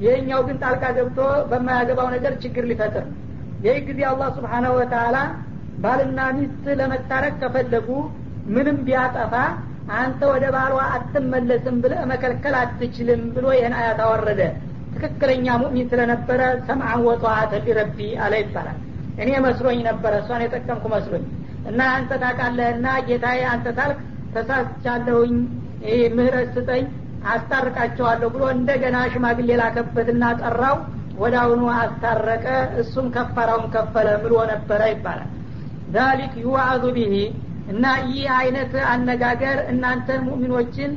ይህኛው 0.01 0.41
ግን 0.47 0.57
ጣልቃ 0.63 0.83
ገብቶ 0.97 1.19
በማያገባው 1.51 2.07
ነገር 2.15 2.33
ችግር 2.43 2.63
ሊፈጥር 2.71 3.05
ይህ 3.65 3.77
ጊዜ 3.87 3.99
አላህ 4.09 4.29
ስብሓናሁ 4.37 4.71
ወተላ 4.79 5.17
ባልና 5.83 6.19
ሚስት 6.37 6.65
ለመታረቅ 6.79 7.33
ከፈለጉ 7.41 7.87
ምንም 8.47 8.77
ቢያጠፋ 8.87 9.33
አንተ 9.95 10.21
ወደ 10.31 10.45
ባሏ 10.55 10.75
አትመለስም 10.93 11.75
ብለ 11.83 11.93
መከልከል 12.11 12.55
አትችልም 12.61 13.21
ብሎ 13.35 13.45
ይህን 13.57 13.73
አያት 13.79 13.99
አወረደ 14.05 14.41
ትክክለኛ 14.95 15.47
ሙእሚን 15.61 15.87
ስለነበረ 15.91 16.41
ሰምዐን 16.67 17.01
ወጠዋተ 17.07 17.53
ሊረቢ 17.65 17.97
አለ 18.23 18.33
ይባላል። 18.43 18.77
እኔ 19.17 19.29
መስሎኝ 19.45 19.79
ነበረ 19.89 20.13
እሷን 20.21 20.43
የጠቀምኩ 20.45 20.85
መስሎኝ። 20.93 21.25
እና 21.69 21.81
አንተ 21.95 22.11
ታቃለህና 22.23 22.87
ጌታዬ 23.07 23.41
አንተ 23.53 23.67
ታልክ 23.77 23.99
ተሳስቻለሁኝ 24.35 25.35
ምህረት 26.17 26.49
ስጠኝ 26.55 26.85
አስታርቃቸዋለሁ 27.31 28.27
ብሎ 28.33 28.43
እንደገና 28.55 28.97
ሽማግሌ 29.13 29.49
ላከበትና 29.61 30.23
ጠራው። 30.41 30.77
ወደ 31.17 31.35
አሁኑ 31.41 31.61
አስታረቀ 31.77 32.45
እሱም 32.81 33.05
ከፈራውን 33.15 33.67
ከፈለ 33.75 34.07
ምሎ 34.23 34.33
ነበረ 34.51 34.81
ይባላል። 34.93 35.29
ዛሊክ 35.95 36.33
ዩዋዙ 36.43 36.83
ቢሂ 36.97 37.13
እና 37.71 37.83
ይህ 38.07 38.25
አይነት 38.39 38.73
አነጋገር 38.89 39.57
እናንተን 39.71 40.21
ሙእሚኖችን 40.27 40.91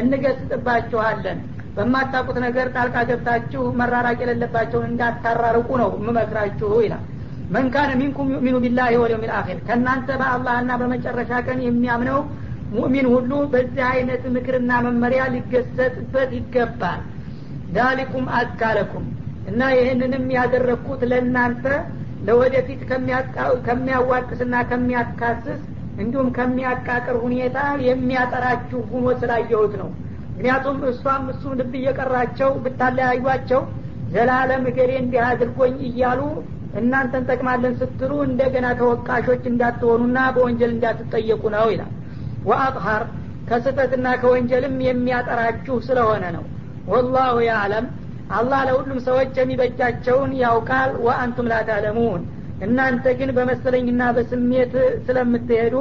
እንገስጥባችኋለን 0.00 1.38
በማታቁት 1.76 2.36
ነገር 2.44 2.66
ጣልቃ 2.74 2.96
ገብታችሁ 3.08 3.62
መራራቅ 3.80 4.18
የሌለባቸውን 4.22 4.86
እንዳታራርቁ 4.88 5.68
ነው 5.82 5.90
የምመክራችሁ 5.96 6.70
ይላል። 6.84 7.04
መንካነ 7.48 7.90
ሚንኩም 8.00 8.28
ዩእሚኑ 8.34 8.56
ቢላህ 8.64 8.88
ወልየውም 8.94 9.24
ልአኪር 9.24 9.58
ከእናንተ 9.66 10.08
በአላህና 10.20 10.72
በመጨረሻ 10.80 11.32
ቀን 11.46 11.58
የሚያምነው 11.64 12.20
ሙእሚን 12.72 13.06
ሁሉ 13.14 13.32
በዚህ 13.52 13.84
አይነት 13.90 14.22
ምክርና 14.36 14.72
መመሪያ 14.86 15.22
ሊገሰጥበት 15.34 16.30
ይገባል። 16.38 17.00
ዳሊኩም 17.74 18.26
አዝካለኩም 18.38 19.04
እና 19.50 19.60
ይህንንም 19.76 20.24
ያደረግኩት 20.36 21.02
ለእናንተ 21.10 21.64
ለወደፊት 22.26 22.80
ከሚያዋቅስና 23.66 24.54
ከሚያካስስ 24.70 25.60
እንዲሁም 26.02 26.28
ከሚያቃቅር 26.36 27.16
ሁኔታ 27.24 27.58
የሚያጠራችሁ 27.86 28.80
ሁኖ 28.92 29.06
ስላየሁት 29.20 29.74
ነው 29.80 29.90
ምክንያቱም 30.32 30.78
እሷም 30.90 31.24
እሱም 31.32 31.52
ልብ 31.58 31.72
እየቀራቸው 31.78 32.50
ብታለያዩቸው 32.64 33.62
ዘላለም 34.12 34.64
እገሌ 34.70 34.90
እንዲህ 35.00 35.20
አድርጎኝ 35.28 35.76
እያሉ 35.88 36.20
እናንተን 36.80 37.24
ጠቅማለን 37.30 37.74
ስትሉ 37.80 38.12
እንደገና 38.26 38.66
ተወቃሾች 38.78 39.42
እንዳትሆኑና 39.50 40.18
በወንጀል 40.34 40.70
እንዳትጠየቁ 40.74 41.42
ነው 41.54 41.66
ይላል። 41.72 41.92
ወአጥሀር 42.44 43.02
ከስህተትና 43.48 44.06
ከወንጀልም 44.20 44.76
የሚያጠራችሁ 44.86 45.76
ስለሆነ 45.88 46.24
ነው። 46.36 46.44
ወላሁ 46.92 47.34
ያዕለም 47.48 47.86
አላህ 48.36 48.60
ለሁሉም 48.68 49.00
ሰዎች 49.08 49.34
የሚበጃቸውን 49.40 50.30
ያውቃል። 50.42 50.92
ወአንቱም 51.06 51.50
ላታለሙን 51.52 52.22
እናንተ 52.66 53.04
ግን 53.18 53.30
በመሰለኝና 53.36 54.02
በስሜት 54.16 54.74
ስለምትሄዱ 55.06 55.76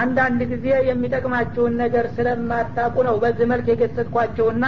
አንዳንድ 0.00 0.40
ጊዜ 0.52 0.66
የሚጠቅማችሁን 0.88 1.74
ነገር 1.82 2.06
ስለማታቁ 2.16 2.94
ነው 3.08 3.14
በዚህ 3.22 3.46
መልክ 3.52 3.66
የገሰጥኳቸውና 3.72 4.64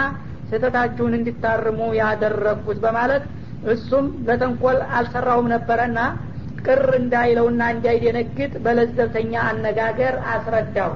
ስህተታችሁን 0.50 1.16
እንዲታርሙ 1.18 1.80
ያደረግኩት 2.00 2.78
በማለት 2.84 3.24
እሱም 3.74 4.06
ለተንኮል 4.28 4.78
አልሰራውም 4.98 5.48
ነበረና 5.54 5.98
ቅር 6.64 6.86
እንዳይለውና 7.00 7.62
እንዳይደነግጥ 7.74 8.52
በለዘብተኛ 8.64 9.32
አነጋገር 9.50 10.14
አስረዳው 10.32 10.92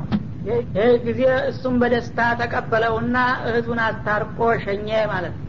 ይህ 0.49 0.59
ጊዜ 1.07 1.21
እሱም 1.51 1.75
በደስታ 1.83 2.19
ተቀበለውና 2.41 3.17
እህቱን 3.49 3.81
አስታርቆ 3.87 4.39
ሸኘ 4.67 4.89
ማለት 5.15 5.35
ነው 5.37 5.43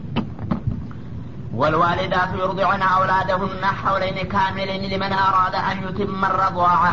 والوالدات 1.54 2.30
يرضعن 2.34 2.82
أولادهن 2.92 3.64
حولين 3.80 4.18
كاملين 4.26 4.82
لمن 4.92 5.12
أراد 5.22 5.54
أن 5.70 5.76
يتم 5.84 6.20
الرضاعة 6.24 6.92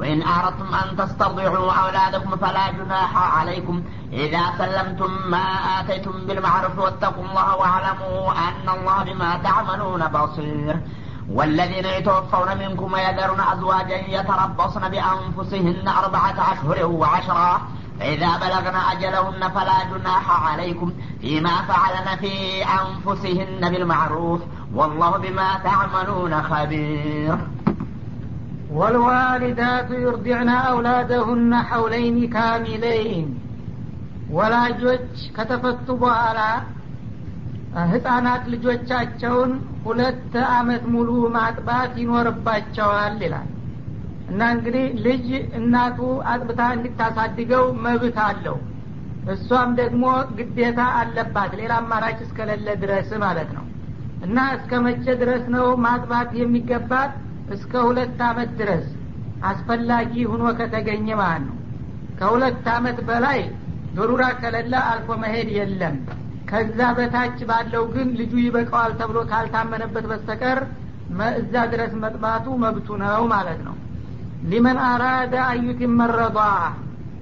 وإن 0.00 0.22
أردتم 0.22 0.74
أن 0.74 0.96
تسترضعوا 0.96 1.72
أولادكم 1.72 2.36
فلا 2.36 2.70
جناح 2.70 3.38
عليكم. 3.38 3.82
إذا 4.12 4.42
سلمتم 4.58 5.10
ما 5.30 5.44
آتيتم 5.80 6.26
بالمعروف 6.26 6.78
واتقوا 6.78 7.24
الله 7.24 7.56
واعلموا 7.56 8.32
أن 8.32 8.68
الله 8.78 9.04
بما 9.04 9.36
تعملون 9.36 10.08
بصير. 10.08 10.80
والذين 11.30 11.84
يتوفون 11.84 12.58
منكم 12.58 12.92
ويذرون 12.92 13.40
أزواجا 13.40 13.96
يتربصن 13.96 14.88
بأنفسهن 14.88 15.88
أربعة 15.88 16.52
أشهر 16.52 16.86
وعشرا. 16.86 17.60
فإذا 18.00 18.36
بلغن 18.36 18.76
أجلهن 18.92 19.50
فلا 19.50 19.84
جناح 19.84 20.50
عليكم 20.50 20.92
فيما 21.20 21.62
فعلن 21.62 22.16
في 22.16 22.64
أنفسهن 22.64 23.70
بالمعروف. 23.70 24.40
والله 24.74 25.10
بما 25.10 25.58
تعملون 25.64 26.42
خبير. 26.42 27.38
ወልዋሊዳቱ 28.76 29.88
ዩርዲዕና 30.02 30.50
አውላደሁነ 30.66 31.54
ሐውለይን 31.70 32.18
ካሚለይን 32.34 33.26
ወላጆች 34.30 35.08
ከተፈቱ 35.36 35.86
በኋላ 36.02 36.40
ህጻናት 37.90 38.44
ልጆቻቸውን 38.52 39.52
ሁለት 39.84 40.32
አመት 40.52 40.84
ሙሉ 40.94 41.10
ማጥባት 41.36 41.92
ይኖርባቸዋል 42.02 43.16
ይላል። 43.24 43.48
እና 44.28 44.40
እንግዲህ 44.54 44.84
ልጅ 45.06 45.26
እናቱ 45.58 45.98
አጥብታ 46.32 46.62
እንድታሳድገው 46.76 47.64
መብት 47.84 48.18
አለው። 48.26 48.56
እሷም 49.32 49.70
ደግሞ 49.80 50.04
ግዴታ 50.38 50.80
አለባት። 51.00 51.52
ሌላ 51.60 51.72
አማራጭ 51.82 52.18
እስከሌለ 52.26 52.68
ድረስ 52.82 53.10
ማለት 53.24 53.50
ነው። 53.58 53.66
እና 54.26 54.38
እስከ 54.56 54.80
መቼ 54.86 55.04
ድረስ 55.22 55.44
ነው 55.54 55.66
ማጥባት 55.84 56.30
የሚገባት? 56.40 57.12
እስከ 57.50 57.72
ሁለት 57.86 58.20
አመት 58.28 58.50
ድረስ 58.58 58.84
አስፈላጊ 59.44 60.12
ሁኖ 60.32 60.44
ከተገኘ 60.58 61.08
ማለት 61.20 61.44
ነው። 61.48 61.56
ከሁለት 62.18 62.66
አመት 62.74 62.98
በላይ 63.08 63.40
ዶሩራ 63.96 64.24
ከሌለ 64.40 64.74
አልፎ 64.90 65.16
መሄድ 65.22 65.48
የለም። 65.56 65.96
ከዛ 66.50 66.78
በታች 66.96 67.38
ባለው 67.50 67.84
ግን 67.94 68.08
ልጁ 68.18 68.32
ይበቀዋል 68.42 68.92
ተብሎ 69.00 69.18
ካልታመነበት 69.30 70.04
በስተቀር 70.10 70.58
እዛ 71.38 71.54
ድረስ 71.72 71.92
መጥባቱ 72.02 72.46
መብቱ 72.62 72.88
ነው 73.02 73.22
ማለት 73.34 73.60
ነው። 73.66 73.76
ሊመን 74.50 74.78
አራደ 74.86 75.34
አዩት 75.48 75.80
መረዷ። 75.98 76.38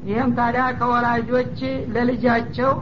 ይህም 0.04 0.30
ታዲያ 0.36 0.64
ከወላጆች 0.78 1.58
ለልጃቸው 1.94 2.72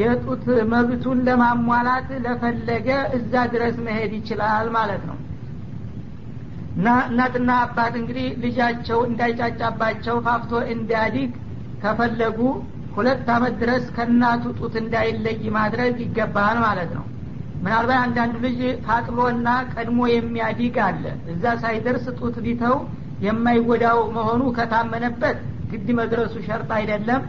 የጡት 0.00 0.44
መብቱን 0.72 1.18
ለማሟላት 1.26 2.08
ለፈለገ 2.24 2.88
እዛ 3.18 3.32
ድረስ 3.54 3.76
መሄድ 3.86 4.12
ይችላል 4.18 4.66
ማለት 4.76 5.02
ነው 5.08 5.16
እናትና 6.72 7.50
አባት 7.62 7.94
እንግዲህ 8.00 8.26
ልጃቸው 8.42 8.98
እንዳይጫጫባቸው 9.08 10.16
ፋፍቶ 10.26 10.52
እንዲያዲግ 10.74 11.30
ከፈለጉ 11.82 12.38
ሁለት 12.96 13.28
አመት 13.34 13.54
ድረስ 13.62 13.84
ከእናቱ 13.96 14.44
ጡት 14.58 14.74
እንዳይለይ 14.80 15.42
ማድረግ 15.56 15.94
ይገባል 16.04 16.56
ማለት 16.64 16.90
ነው። 16.98 17.04
ምናልባት 17.64 18.00
አንዳንድ 18.04 18.34
ልጅ 18.44 18.58
ታቅሎና 18.86 19.48
ቀድሞ 19.72 20.00
የሚያዲግ 20.10 20.76
አለ። 20.86 21.04
እዛ 21.32 21.44
ሳይደርስ 21.62 22.06
ጡት 22.20 22.36
ቢተው 22.46 22.76
የማይጎዳው 23.26 23.98
መሆኑ 24.16 24.42
ከታመነበት 24.58 25.38
ግድ 25.72 25.88
መድረሱ 25.98 26.34
ሸርጥ 26.46 26.70
አይደለም። 26.78 27.22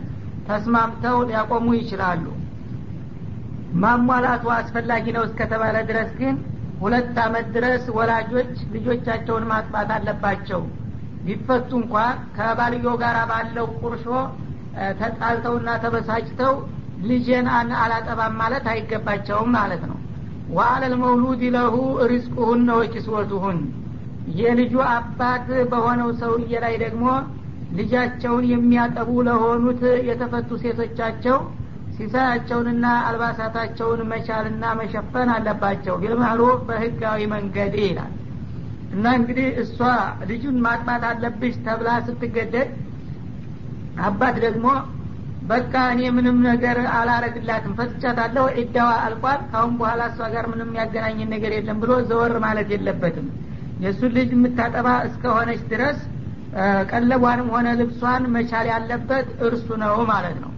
ተስማምተው 0.48 1.18
ሊያቆሙ 1.30 1.68
ይችላሉ። 1.80 2.24
ማሟላቱ 3.82 4.46
አስፈላጊ 4.56 5.06
ነው 5.18 5.24
እስከተባለ 5.28 5.76
ድረስ 5.90 6.10
ግን 6.22 6.36
ሁለት 6.82 7.18
አመት 7.24 7.48
ድረስ 7.56 7.84
ወላጆች 7.98 8.54
ልጆቻቸውን 8.74 9.44
ማጥባት 9.52 9.90
አለባቸው። 9.96 10.62
ቢፈቱ 11.26 11.70
እንኳ 11.80 11.96
ከባልየው 12.38 12.96
ጋር 13.02 13.18
ባለው 13.32 13.68
ቁርሾ 13.82 14.06
ተጣልተውና 15.00 15.70
ተበሳጭተው 15.84 16.54
ልጄን 17.04 17.48
አላጠባም 17.82 18.34
ማለት 18.42 18.66
አይገባቸውም 18.72 19.52
ማለት 19.58 19.84
ነው። 19.90 19.98
ወአለል 20.52 20.94
መውሉድ 21.02 21.42
ለሁ 21.56 21.76
ሪዝቁሁን 22.12 22.70
ወኪስወቱሁን 22.80 23.60
የልጁ 24.40 24.74
አባት 24.92 25.48
በሆነው 25.72 26.10
ሰውዬ 26.22 26.52
ላይ 26.66 26.76
ደግሞ 26.84 27.06
ልጃቸውን 27.78 28.46
የሚያጠቡ 28.52 29.10
ለሆኑት 29.28 29.82
የተፈቱ 30.10 30.50
ሴቶቻቸው 30.64 31.38
ሲሳያቸውንና 31.96 32.86
አልባሳታቸውን 33.08 34.02
መቻልና 34.12 34.64
መሸፈን 34.80 35.30
አለባቸው። 35.36 35.96
ቢልማዕሩፍ 36.02 36.60
በህጋዊ 36.68 37.20
መንገድ 37.34 37.76
ይላል። 37.82 38.14
እና 38.94 39.06
እንግዲህ 39.18 39.48
እሷ 39.62 39.78
ልጁን 40.30 40.58
ማጥባት 40.66 41.04
አለብሽ 41.10 41.54
ተብላ 41.66 41.90
ስትገደድ 42.08 42.72
አባት 44.06 44.36
ደግሞ 44.46 44.66
በቃ 45.52 45.74
እኔ 45.94 46.02
ምንም 46.16 46.38
ነገር 46.48 46.78
አላረግላትም 46.96 47.74
ፈትቻታለሁ 47.78 48.44
ዒዳዋ 48.58 48.90
አልቋል 49.06 49.40
ካሁን 49.50 49.74
በኋላ 49.80 50.02
እሷ 50.12 50.30
ጋር 50.34 50.46
ምንም 50.52 50.70
ያገናኝን 50.80 51.32
ነገር 51.36 51.54
የለም 51.56 51.80
ብሎ 51.84 51.94
ዘወር 52.10 52.36
ማለት 52.46 52.70
የለበትም። 52.74 53.28
የእሱን 53.84 54.12
ልጅ 54.18 54.30
የምታጠባ 54.36 54.88
እስከሆነች 55.08 55.62
ድረስ 55.72 56.00
ቀለቧንም 56.92 57.48
ሆነ 57.54 57.68
ልብሷን 57.80 58.24
መቻል 58.34 58.66
ያለበት 58.72 59.28
እርሱ 59.48 59.68
ነው 59.84 59.96
ማለት 60.12 60.38
ነው 60.44 60.51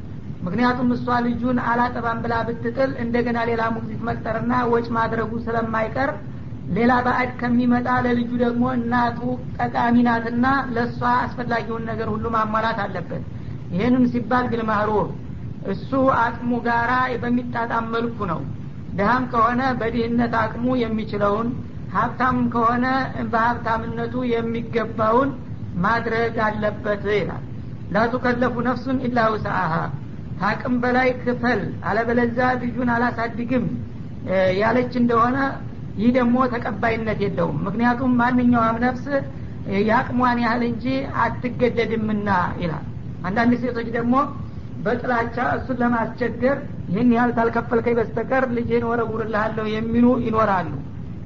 ምክንያቱም 0.46 0.90
እሷ 0.96 1.18
ልጁን 1.26 1.58
አላጠባም 1.70 2.22
ብላ 2.24 2.36
ብትጥል 2.48 2.92
እንደገና 3.04 3.40
ሌላ 3.50 3.64
ሙግዚት 3.76 4.02
መቅጠርና 4.08 4.54
ወጭ 4.72 4.88
ማድረጉ 4.98 5.32
ስለማይቀር 5.46 6.12
ሌላ 6.76 6.92
ባዕድ 7.06 7.32
ከሚመጣ 7.40 7.88
ለልጁ 8.06 8.32
ደግሞ 8.44 8.64
እናቱ 8.78 9.20
ጠቃሚ 9.58 9.96
ናትና 10.08 10.46
ለእሷ 10.76 11.02
አስፈላጊውን 11.24 11.88
ነገር 11.92 12.08
ሁሉ 12.14 12.26
ማሟላት 12.36 12.80
አለበት። 12.86 13.24
ይህንም 13.74 14.04
ሲባል 14.14 14.46
ቢልማዕሩፍ 14.52 15.10
እሱ 15.72 15.92
አቅሙ 16.22 16.52
ጋራ 16.66 16.92
በሚጣጣም 17.22 17.86
መልኩ 17.96 18.18
ነው። 18.32 18.42
ድሃም 18.98 19.24
ከሆነ 19.32 19.62
በድህነት 19.80 20.34
አቅሙ 20.42 20.66
የሚችለውን 20.82 21.48
ሀብታም 21.96 22.38
ከሆነ 22.54 22.86
በሀብታምነቱ 23.32 24.14
የሚገባውን 24.34 25.30
ማድረግ 25.84 26.36
አለበት 26.48 27.04
ይላል። 27.14 27.44
ላቱከለፉ 27.94 28.56
ነፍሱን 28.68 28.98
ኢላ 29.08 29.20
ውስአሃ 29.34 29.74
ታቅም 30.44 30.74
በላይ 30.84 31.10
ክፈል 31.22 31.60
አለበለዛ 31.88 32.38
ልጁን 32.62 32.90
አላሳድግም 32.94 33.66
ያለች 34.60 34.94
እንደሆነ 35.02 35.38
ይህ 35.98 36.10
ደግሞ 36.18 36.36
ተቀባይነት 36.54 37.20
የለውም። 37.24 37.58
ምክንያቱም 37.66 38.12
ማንኛውም 38.20 38.78
ነፍስ 38.84 39.06
የአቅሟን 39.82 40.40
ያህል 40.44 40.64
እንጂ 40.70 40.86
አትገደድምና 41.24 42.30
ይላል። 42.62 42.86
አንዳንድ 43.28 43.54
ሴቶች 43.62 43.88
ደግሞ 43.98 44.16
በጥላቻ 44.86 45.36
እሱን 45.58 45.78
ለማስቸገር 45.82 46.58
ይህን 46.90 47.12
ያህል 47.16 47.32
ታልከፈልከኝ 47.38 47.96
በስተቀር 48.00 48.46
ልጅህን 48.56 48.88
ወረጉርልሃለሁ 48.90 49.66
የሚሉ 49.74 50.08
ይኖራሉ። 50.26 50.72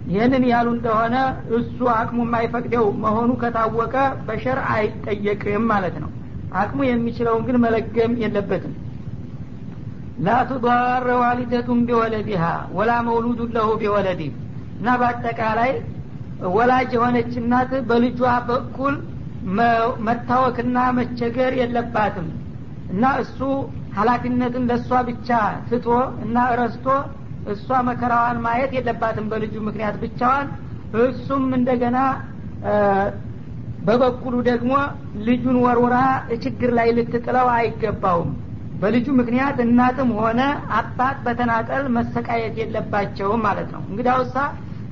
ይህንን 0.08 0.44
ያሉ 0.52 0.68
እንደሆነ 0.76 1.16
እሱ 1.58 1.80
አቅሙ 1.96 2.20
የማይፈቅደው 2.26 2.86
መሆኑ 3.04 3.32
ከታወቀ 3.42 3.96
በሸር 4.28 4.60
አይጠየቅም 4.74 5.66
ማለት 5.72 5.96
ነው። 6.04 6.12
አቅሙ 6.56 6.80
የሚችለውን 6.88 7.42
ግን 7.48 7.58
መለገም 7.64 8.12
የለበትም 8.24 8.76
ላቱዳረ 10.26 11.08
ዋሊደቱን 11.22 11.80
ቢወለዲሃ 11.88 12.44
ወላ 12.78 12.92
መውሉዱን 13.08 13.52
ለሁ 13.58 13.70
ቢወለዲህ 13.82 14.32
እና 14.80 14.88
በአጠቃላይ 15.02 15.72
ወላጅ 16.56 16.90
የሆነች 16.96 17.32
እናት 17.42 17.72
በልጇ 17.90 18.20
በኩል 18.50 18.96
መታወክና 20.08 20.78
መቸገር 20.98 21.54
የለባትም። 21.60 22.28
እና 22.90 23.04
እሱ 23.24 23.40
ሀላፊነትን 23.98 24.66
ለእሷ 24.70 25.00
ብቻ 25.08 25.30
ትቶ 25.70 25.88
እና 26.26 26.38
እረስቶ 26.54 26.88
እሷ 27.54 27.68
መከራዋን 27.90 28.40
ማየት 28.46 28.72
የለባትም 28.78 29.28
በልጁ 29.32 29.56
ምክንያት 29.68 29.96
ብቻዋን። 30.04 30.48
እሱም 31.04 31.46
እንደገና 31.58 31.98
በበኩሉ 33.88 34.36
ደግሞ 34.50 34.74
ልጁን 35.26 35.58
ወርውራ 35.64 35.98
ችግር 36.44 36.72
ላይ 36.78 36.90
ልትጥለው 36.98 37.48
አይገባውም 37.56 38.32
በልጁ 38.82 39.08
ምክንያት 39.20 39.58
እናትም 39.64 40.10
ሆነ 40.18 40.42
አባት 40.80 41.18
በተናጠል 41.26 41.84
መሰቃየት 41.96 42.56
የለባቸውም 42.62 43.42
ማለት 43.48 43.70
ነው። 43.76 43.82
እንግዲያውሳ 43.90 44.36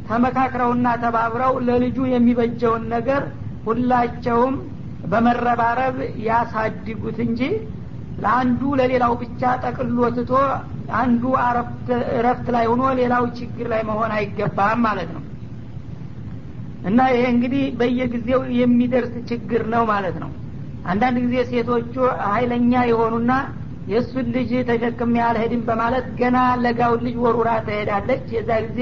ተመካክረውና 0.08 0.88
ተባብረው 1.04 1.54
ለልጁ 1.67 1.98
የሚበጀውን 2.12 2.84
ነገር 2.95 3.21
ሁላቸውም 3.67 4.56
በመረባረብ 5.12 5.95
ያሳድጉት 6.28 7.17
እንጂ 7.26 7.41
ለአንዱ 8.17 8.62
ለሌላው 8.80 9.13
ብቻ 9.21 9.41
ጠቅሎ 9.63 9.98
ትቶ 10.17 10.32
አንዱ 11.00 11.24
እረፍት 12.15 12.48
ላይ 12.56 12.65
ሆኖ 12.71 12.84
ሌላው 13.00 13.24
ችግር 13.39 13.67
ላይ 13.74 13.82
መሆን 13.89 14.12
አይገባም 14.17 14.80
ማለት 14.88 15.10
ነው። 15.15 15.24
እና 16.89 17.00
ይሄ 17.12 17.21
እንግዲህ 17.34 17.63
በየጊዜው 17.80 18.41
የሚደርስ 18.60 19.13
ችግር 19.30 19.62
ነው 19.74 19.84
ማለት 19.91 20.17
ነው። 20.24 20.32
አንዳንድ 20.86 21.17
ጊዜ 21.24 21.36
ሴቶቹ 21.52 21.93
ሀይለኛ 22.28 22.74
የሆኑና 22.89 23.32
የእሱን 23.88 24.28
ልጅ 24.36 24.52
ተሸክሜ 24.69 25.15
አልሄድም 25.26 25.63
በማለት 25.67 26.06
ገና 26.19 26.38
ለጋውን 26.63 27.04
ልጅ 27.06 27.15
ወሩራ 27.24 27.50
ትሄዳለች። 27.65 28.26
የዛ 28.36 28.52
ጊዜ 28.67 28.82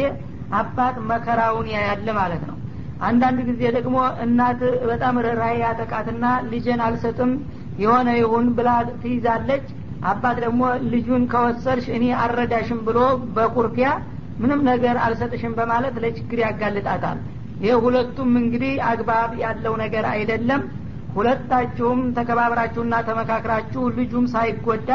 አባት 0.59 0.95
መከራውን 1.09 1.67
ያያለ 1.73 2.07
ማለት 2.19 2.43
ነው። 2.49 2.57
አንዳንድ 3.01 3.39
ጊዜ 3.49 3.61
ደግሞ 3.77 3.95
እናት 4.25 4.59
በጣም 4.89 5.15
ርኅራሄ 5.25 5.53
ያጠቃትና 5.63 6.25
ልጅን 6.51 6.81
አልሰጥም 6.85 7.31
የሆነ 7.77 8.09
ይሁን 8.19 8.47
ብላ 8.57 8.69
ትይዛለች። 9.01 9.65
አባት 10.05 10.37
ደግሞ 10.43 10.61
ልጁን 10.93 11.23
ከወሰድሽ 11.31 11.85
እኔ 11.97 12.05
አረዳሽም 12.23 12.79
ብሎ 12.87 12.99
በቁርፊያ 13.35 13.89
ምንም 14.39 14.61
ነገር 14.69 14.95
አልሰጥሽም 15.05 15.53
በማለት 15.59 15.95
ለችግር 16.03 16.39
ያጋልጣታል። 16.45 17.19
ይህ 17.61 17.75
ሁለቱም 17.83 18.31
እንግዲህ 18.39 18.73
አግባብ 18.87 19.31
ያለው 19.43 19.73
ነገር 19.83 20.05
አይደለም 20.13 20.61
ሁለታችሁም 21.15 21.99
ተከባብራችሁና 22.17 22.95
ተመካክራችሁ 23.07 23.83
ልጁም 23.97 24.25
ሳይጎዳ 24.33 24.91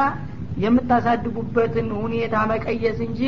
የምታሳድጉበትን 0.65 1.89
ሁኔታ 1.99 2.37
መቀየስ 2.51 2.99
እንጂ 3.07 3.21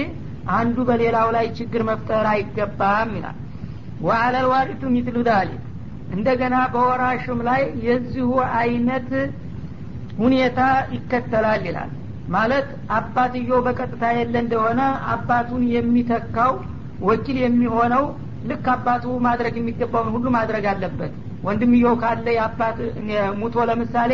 አንዱ 0.54 0.76
በሌላው 0.88 1.28
ላይ 1.36 1.46
ችግር 1.58 1.82
መፍጠር 1.90 2.26
አይገባም 2.32 3.10
ይላል። 3.16 3.36
ወአለል 4.06 4.46
ዋሪቱ 4.52 4.82
ሚትሉ 4.94 5.18
ዳሊክ 5.28 5.62
እንደገና 6.14 6.56
በወራሹም 6.72 7.40
ላይ 7.48 7.62
የዚሁ 7.86 8.30
አይነት 8.56 9.10
ሁኔታ 10.20 10.60
ይከተላል 10.94 11.62
ይላል። 11.68 11.90
ማለት 12.28 12.66
አባትዮ 12.96 13.60
በቀጥታ 13.66 14.04
የለ 14.16 14.34
እንደሆነ 14.44 14.80
አባቱን 15.14 15.62
የሚተካው 15.74 16.52
ወኪል 17.02 17.38
የሚሆነው 17.44 18.04
ልክ 18.50 18.66
አባቱ 18.74 19.04
ማድረግ 19.26 19.54
የሚገባውን 19.58 20.12
ሁሉ 20.14 20.26
ማድረግ 20.36 20.64
አለበት 20.72 21.14
ወንድምየው 21.46 21.94
ካለ 22.02 22.26
የአባት 22.36 22.78
ሙቶ 23.40 23.64
ለምሳሌ 23.68 24.12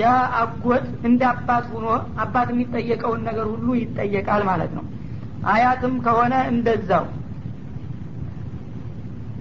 ያ 0.00 0.04
አጎት 0.40 0.86
እንደ 1.08 1.22
አባት 1.32 1.64
ሁኖ 1.74 1.86
አባት 2.24 2.48
የሚጠየቀውን 2.52 3.22
ነገር 3.28 3.46
ሁሉ 3.52 3.68
ይጠየቃል 3.80 4.42
ማለት 4.50 4.72
ነው። 4.78 4.84
አያትም 5.50 5.94
ከሆነ 6.04 6.34
እንደዛው። 6.52 7.06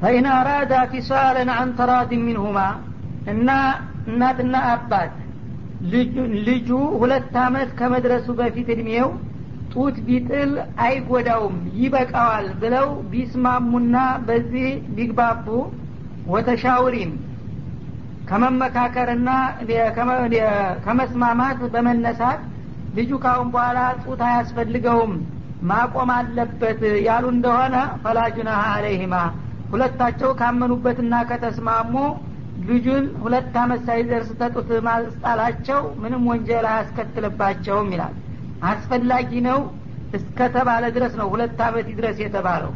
ፈኢን 0.02 0.28
አራዳ 0.34 0.74
ፊሳለን 0.92 1.50
አን 1.56 1.72
ተራድ 1.78 2.12
ሚንሁማ 2.26 2.60
እና 3.32 3.50
እናትና 4.10 4.56
አባት 4.70 5.16
ልጁ 6.48 6.70
ሁለት 7.02 7.36
አመት 7.44 7.70
ከመድረሱ 7.80 8.28
በፊት 8.40 8.70
እድሜው 8.74 9.10
ጡት 9.74 9.98
ቢጥል 10.08 10.52
አይጎዳውም 10.84 11.58
ይበቃዋል 11.82 12.48
ብለው 12.62 12.88
ቢስማሙና 13.12 13.96
በዚህ 14.28 14.68
ቢግባቡ 14.96 15.46
ወተሻውሪን 16.30 17.12
ከመመካከርና 18.30 19.30
ከመስማማት 20.86 21.60
በመነሳት 21.74 22.42
ልጁ 22.98 23.12
ካሁን 23.24 23.48
በኋላ 23.54 23.80
ጡት 24.04 24.22
አያስፈልገውም 24.28 25.14
ማቆም 25.70 26.10
አለበት 26.16 26.82
ያሉ 27.08 27.26
እንደሆነ 27.36 27.76
ፈላጁናሃ 28.04 28.62
አለይህማ 28.76 29.16
ሁለታቸው 29.72 30.30
ካመኑበትና 30.40 31.16
ከተስማሙ 31.30 31.94
ልጁን 32.70 33.06
ሁለት 33.24 33.54
አመት 33.62 33.82
ሳይደርስ 33.88 34.30
ተጡት 34.40 34.70
ማስጣላቸው 34.88 35.82
ምንም 36.02 36.24
ወንጀል 36.32 36.66
አያስከትልባቸውም 36.72 37.90
ይላል። 37.96 38.16
አስፈላጊ 38.70 39.32
ነው 39.48 39.60
እስከተባለ 40.18 40.84
ድረስ 40.96 41.14
ነው 41.20 41.28
ሁለት 41.34 41.60
አመት 41.68 41.88
ይድረስ 41.92 42.18
የተባለው 42.24 42.72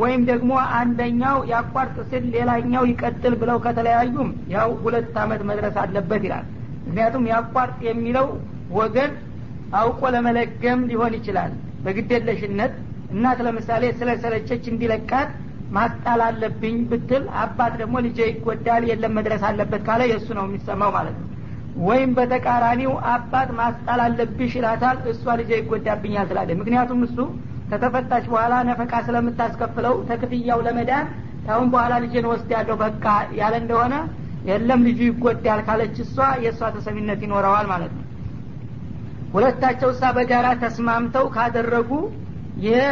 ወይም 0.00 0.22
ደግሞ 0.28 0.50
አንደኛው 0.78 1.36
ያቋርጥ 1.50 1.96
ስል 2.10 2.24
ሌላኛው 2.34 2.84
ይቀጥል 2.90 3.34
ብለው 3.40 3.58
ከተለያዩም 3.64 4.30
ያው 4.54 4.70
ሁለት 4.82 5.14
አመት 5.22 5.42
መድረስ 5.50 5.76
አለበት 5.82 6.22
ይላል። 6.26 6.46
ምክንያቱም 6.86 7.24
ያቋርጥ 7.32 7.78
የሚለው 7.88 8.26
ወገን 8.78 9.12
አውቆ 9.78 10.00
ለመለገም 10.14 10.80
ሊሆን 10.90 11.14
ይችላል። 11.18 11.52
በግደለሽነት 11.84 12.74
እናት 13.10 13.38
ለምሳሌ 13.46 13.84
ስለሰለቸች 13.98 14.64
እንዲለቃት 14.72 15.30
ማስጣል 15.76 16.20
አለብኝ 16.26 16.76
ብትል 16.90 17.24
አባት 17.42 17.72
ደግሞ 17.80 17.96
ልጄ 18.06 18.18
ይጎዳል 18.28 18.82
የለም 18.90 19.14
መድረስ 19.18 19.42
አለበት 19.48 19.82
ካለ 19.88 20.02
የእሱ 20.10 20.28
ነው 20.38 20.44
የሚሰማው 20.48 20.90
ማለት 20.96 21.16
ነው። 21.20 21.28
ወይም 21.86 22.10
በተቃራኒው 22.18 22.92
አባት 23.14 23.48
ማስጣል 23.58 24.00
አለብሽ 24.04 24.52
ይላታል 24.58 24.98
እሷ 25.12 25.34
ልጄ 25.40 25.50
ይጎዳብኛል 25.60 26.28
ትላለች። 26.30 26.58
ምክንያቱም 26.60 27.00
እሱ 27.08 27.18
ከተፈታች 27.70 28.24
በኋላ 28.30 28.54
ነፈቃ 28.68 28.92
ስለምታስከፍለው 29.06 29.94
ተክፍያው 30.08 30.60
ለመዳን 30.66 31.06
ካሁን 31.46 31.68
በኋላ 31.72 31.94
ልጄን 32.04 32.26
ወስድ 32.30 32.50
ያለው 32.56 32.76
በቃ 32.82 33.04
ያለ 33.38 33.54
እንደሆነ 33.62 33.94
የለም 34.48 34.80
ልጁ 34.86 35.00
ይጎዳል 35.08 35.60
ካለች 35.66 35.96
እሷ 36.04 36.16
የእሷ 36.44 36.70
ተሰሚነት 36.76 37.20
ይኖረዋል 37.26 37.66
ማለት 37.72 37.92
ነው። 37.96 38.04
ሁለታቸው 39.34 39.88
እሳ 39.94 40.10
በጋራ 40.16 40.48
ተስማምተው 40.62 41.26
ካደረጉ 41.34 41.90
ይህ 42.64 42.84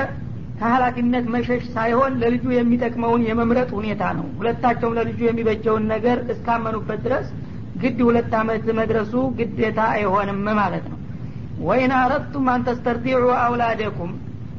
ከሀላፊነት 0.59 1.27
መሸሽ 1.35 1.63
ሳይሆን 1.77 2.13
ለልጁ 2.21 2.45
የሚጠቅመውን 2.57 3.23
የመምረጥ 3.29 3.71
ሁኔታ 3.79 4.03
ነው። 4.19 4.27
ሁለታቸውም 4.39 4.97
ለልጁ 4.99 5.21
የሚበጀውን 5.27 5.87
ነገር 5.95 6.19
እስካመኑበት 6.35 7.01
ድረስ 7.07 7.27
ግድ 7.83 7.99
ሁለት 8.09 8.35
አመት 8.41 8.67
መድረሱ 8.79 9.15
ግዴታ 9.39 9.81
አይሆንም 9.95 10.43
ማለት 10.61 10.85
ነው። 10.93 10.99
ወይን 11.65 11.93
አረድቱም 11.99 12.47
አንተስተርዲዑ 12.55 13.27
አውላደኩም 13.41 14.13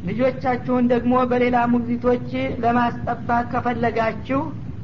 ልጆቻችሁን 0.07 0.85
ደግሞ 0.91 1.13
በሌላ 1.29 1.57
ሙግዚቶች 1.71 2.27
ለማስጠባት 2.63 3.45
ከፈለጋችሁ 3.53 4.41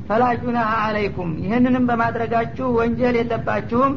ፈላጁናሃ 0.08 0.72
አለይኩም 0.86 1.32
ይህንንም 1.44 1.84
በማድረጋችሁ 1.90 2.68
ወንጀል 2.78 3.16
የለባችሁም። 3.20 3.94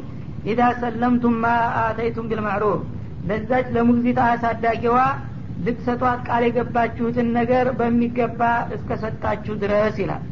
ኢዛ 0.47 0.63
ሰለምቱም 0.81 1.37
ማ 1.43 1.53
አተይቱም 1.83 2.27
ቢልማዕሩፍ 2.31 2.81
ለዛች 3.29 3.67
ለሙግዚት 3.77 4.19
አሳዳጊዋ 4.25 4.99
ልትሰጧት 5.65 6.21
ቃል 6.27 6.43
የገባችሁትን 6.47 7.29
ነገር 7.37 7.67
በሚገባ 7.79 8.41
እስከሰጣችሁ 8.77 9.55
ድረስ 9.63 9.97
ይላል። 10.03 10.23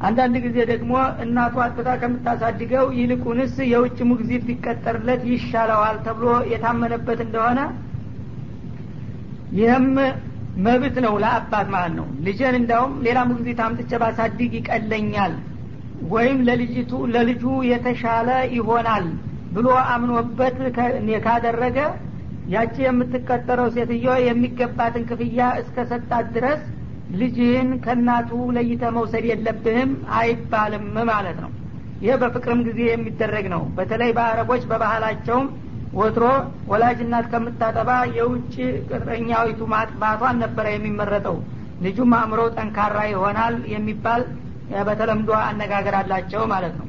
አንዳንድ 0.00 0.36
ጊዜ 0.44 0.56
ደግሞ 0.70 0.92
እናቱ 1.24 1.54
አጥታ 1.64 1.88
ከምታሳድገው 2.00 2.86
ይልቁንስ 2.98 3.54
የውጭ 3.70 3.98
ሙግዚት 4.10 4.42
ቢቀጠርለት 4.48 5.22
ይሻለዋል 5.30 5.96
ተብሎ 6.04 6.28
የታመነበት 6.52 7.20
እንደሆነ 7.26 7.60
ይህም 9.56 9.86
መብት 10.64 10.96
ነው 11.04 11.14
ለአባት 11.22 11.66
ማለት 11.74 11.94
ነው። 11.98 12.06
ልጅን 12.26 12.54
እንዳውም 12.60 12.94
ሌላ 13.06 13.18
ሙግዚት 13.28 13.60
አምጥቼ 13.64 13.90
ባሳድግ 14.02 14.52
ይቀለኛል 14.58 15.34
ወይም 16.10 16.38
ለልጅቱ 16.48 16.92
ለልጁ 17.14 17.42
የተሻለ 17.70 18.28
ይሆናል 18.56 19.06
ብሎ 19.54 19.68
አምኖበት 19.92 20.56
ካደረገ 21.26 21.78
ያቺ 22.48 22.76
የምትቀጠረው 22.84 23.68
ሴትዮ 23.74 24.08
የሚገባትን 24.26 25.06
ክፍያ 25.08 25.48
እስከ 25.60 25.84
ሰጣት 25.90 26.26
ድረስ 26.36 26.60
ልጅህን 27.18 27.70
ከእናቱ 27.84 28.30
ለይተ 28.56 28.84
መውሰድ 28.96 29.24
የለብህም 29.30 29.90
አይባልም 30.18 30.86
ማለት 31.10 31.38
ነው። 31.44 31.50
ይህ 32.02 32.16
በፍቅርም 32.22 32.60
ጊዜ 32.66 32.80
የሚደረግ 32.88 33.46
ነው። 33.54 33.62
በተለይ 33.76 34.10
በአረቦች 34.18 34.62
በባህላቸውም 34.70 35.46
ወትሮ 35.98 36.24
ወላጅ 36.70 36.98
እናት 37.04 37.26
ከምታጠባ 37.32 37.90
የውጭ 38.16 38.54
ቅጥረኛዊቱ 38.88 39.60
ማጥባቷን 39.72 40.36
ነበረ 40.42 40.66
የሚመረጠው። 40.72 41.36
ልጁም 41.84 42.12
አእምሮ 42.18 42.40
ጠንካራ 42.54 42.98
ይሆናል 43.10 43.56
የሚባል 43.72 44.22
በተለምዶ 44.88 45.30
አነጋገር 45.42 45.94
አላቸው 46.00 46.42
ማለት 46.52 46.74
ነው። 46.80 46.86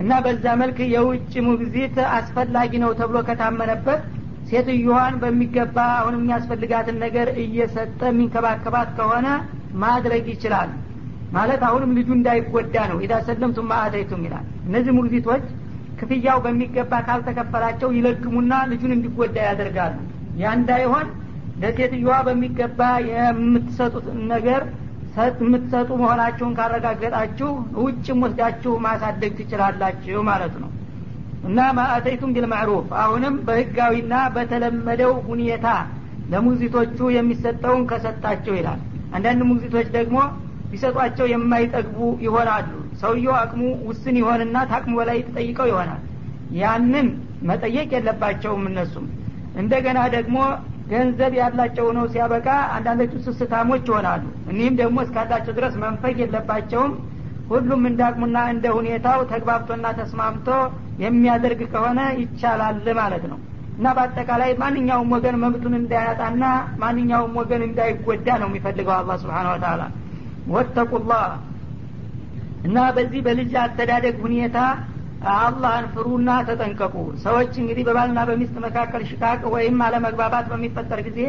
እና 0.00 0.12
በዛ 0.24 0.44
መልክ 0.60 0.78
የውጭ 0.92 1.32
ሙግዚት 1.48 1.96
አስፈላጊ 2.16 2.72
ነው 2.84 2.90
ተብሎ 3.00 3.18
ከታመነበት 3.28 4.02
ሴትዮዋን 4.50 5.14
በሚገባ 5.22 5.78
አሁን 5.98 6.14
የሚያስፈልጋትን 6.18 6.96
ነገር 7.04 7.28
እየሰጠ 7.42 8.00
የሚንከባከባት 8.08 8.88
ከሆነ 8.98 9.26
ማድረግ 9.82 10.24
ይችላል። 10.32 10.70
ማለት 11.32 11.60
አሁንም 11.66 11.90
ልጁ 11.98 12.08
እንዳይጎዳ 12.16 12.76
ነው። 12.90 12.98
ኢዳ 13.04 13.14
ሰለምቱም 13.26 13.68
ማአተይቱም 13.72 14.22
ይላል። 14.26 14.46
እነዚህ 14.68 14.92
ሙግዚቶች 14.96 15.44
ክፍያው 16.00 16.38
በሚገባ 16.44 16.92
ካልተከፈላቸው 17.06 17.88
ይለግሙና 17.96 18.52
ልጁን 18.70 18.92
እንዲጎዳ 18.96 19.36
ያደርጋሉ። 19.48 19.96
ያ 20.42 20.52
እንዳይሆን 20.58 21.06
ለሴትዮዋ 21.62 22.14
በሚገባ 22.26 22.80
የምትሰጡት 23.10 24.06
ነገር 24.32 24.62
የምትሰጡ 25.38 25.88
መሆናችሁን 26.00 26.52
ካረጋገጣችሁ 26.58 27.48
ውጭም 27.80 28.20
ወስዳችሁ 28.24 28.72
ማሳደግ 28.84 29.32
ትችላላችሁ 29.38 30.20
ማለት 30.28 30.54
ነው። 30.62 30.70
እና 31.44 31.58
ማአተይቱም 31.76 32.34
ቢልማዕሩፍ 32.34 32.88
አሁንም 33.02 33.34
በህጋዊና 33.46 34.14
በተለመደው 34.34 35.12
ሁኔታ 35.28 35.66
ለሙግዚቶቹ 36.32 36.98
የሚሰጠውን 37.16 37.84
ከሰጣቸው 37.90 38.54
ይላል። 38.58 38.80
አንዳንድ 39.14 39.42
ሙግዚቶች 39.50 39.88
ደግሞ 39.96 40.18
ቢሰጧቸው 40.70 41.26
የማይጠግቡ 41.32 41.98
ይሆናሉ 42.26 42.68
ሰውየው 43.00 43.34
አቅሙ 43.38 43.60
ውስን 43.88 44.16
ይሆንና 44.20 44.56
ታቅሙ 44.70 44.94
በላይ 44.98 45.18
ተጠይቀው 45.26 45.68
ይሆናል። 45.70 46.00
ያንን 46.60 47.08
መጠየቅ 47.48 47.88
የለባቸውም 47.96 48.64
እነሱም። 48.70 49.06
እንደገና 49.60 49.98
ደግሞ 50.16 50.36
ገንዘብ 50.90 51.32
ያላቸው 51.40 51.86
ነው 51.96 52.04
ሲያበቃ 52.12 52.46
አንዳንዶቹ 52.76 53.12
ስስታሞች 53.26 53.84
ይሆናሉ። 53.90 54.22
እኒህም 54.50 54.74
ደግሞ 54.80 54.96
እስካላቸው 55.04 55.52
ድረስ 55.58 55.74
መንፈግ 55.84 56.16
የለባቸውም። 56.22 56.92
ሁሉም 57.50 57.82
እንዳቅሙና 57.90 58.38
እንደ 58.52 58.66
ሁኔታው 58.76 59.20
ተግባብቶና 59.30 59.86
ተስማምቶ 60.00 60.48
የሚያደርግ 61.04 61.60
ከሆነ 61.72 62.00
ይቻላል 62.20 62.86
ማለት 63.00 63.24
ነው። 63.32 63.38
እና 63.76 63.92
በአጠቃላይ 63.96 64.50
ማንኛውም 64.62 65.12
ወገን 65.14 65.36
መብቱን 65.42 65.74
እንዳያጣና 65.78 66.44
ማንኛውም 66.82 67.36
ወገን 67.40 67.62
እንዳይጎዳ 67.68 68.28
ነው 68.42 68.48
የሚፈልገው 68.50 68.94
አላ 68.96 69.16
ስብሓን 69.22 69.48
ወተላ 69.52 69.82
ወተቁላህ 70.54 71.24
እና 72.64 72.78
በዚህ 72.96 73.20
በልጅ 73.26 73.52
አስተዳደግ 73.62 74.16
ሁኔታ 74.24 74.58
አላህን 75.36 75.86
ፍሩና 75.94 76.30
ተጠንቀቁ። 76.48 76.94
ሰዎች 77.24 77.52
እንግዲህ 77.62 77.84
በባልና 77.88 78.20
በሚስት 78.28 78.56
መካከል 78.66 79.02
ሽቃቅ 79.10 79.40
ወይም 79.54 79.78
አለመግባባት 79.86 80.46
በሚፈጠር 80.52 81.00
ጊዜ 81.08 81.20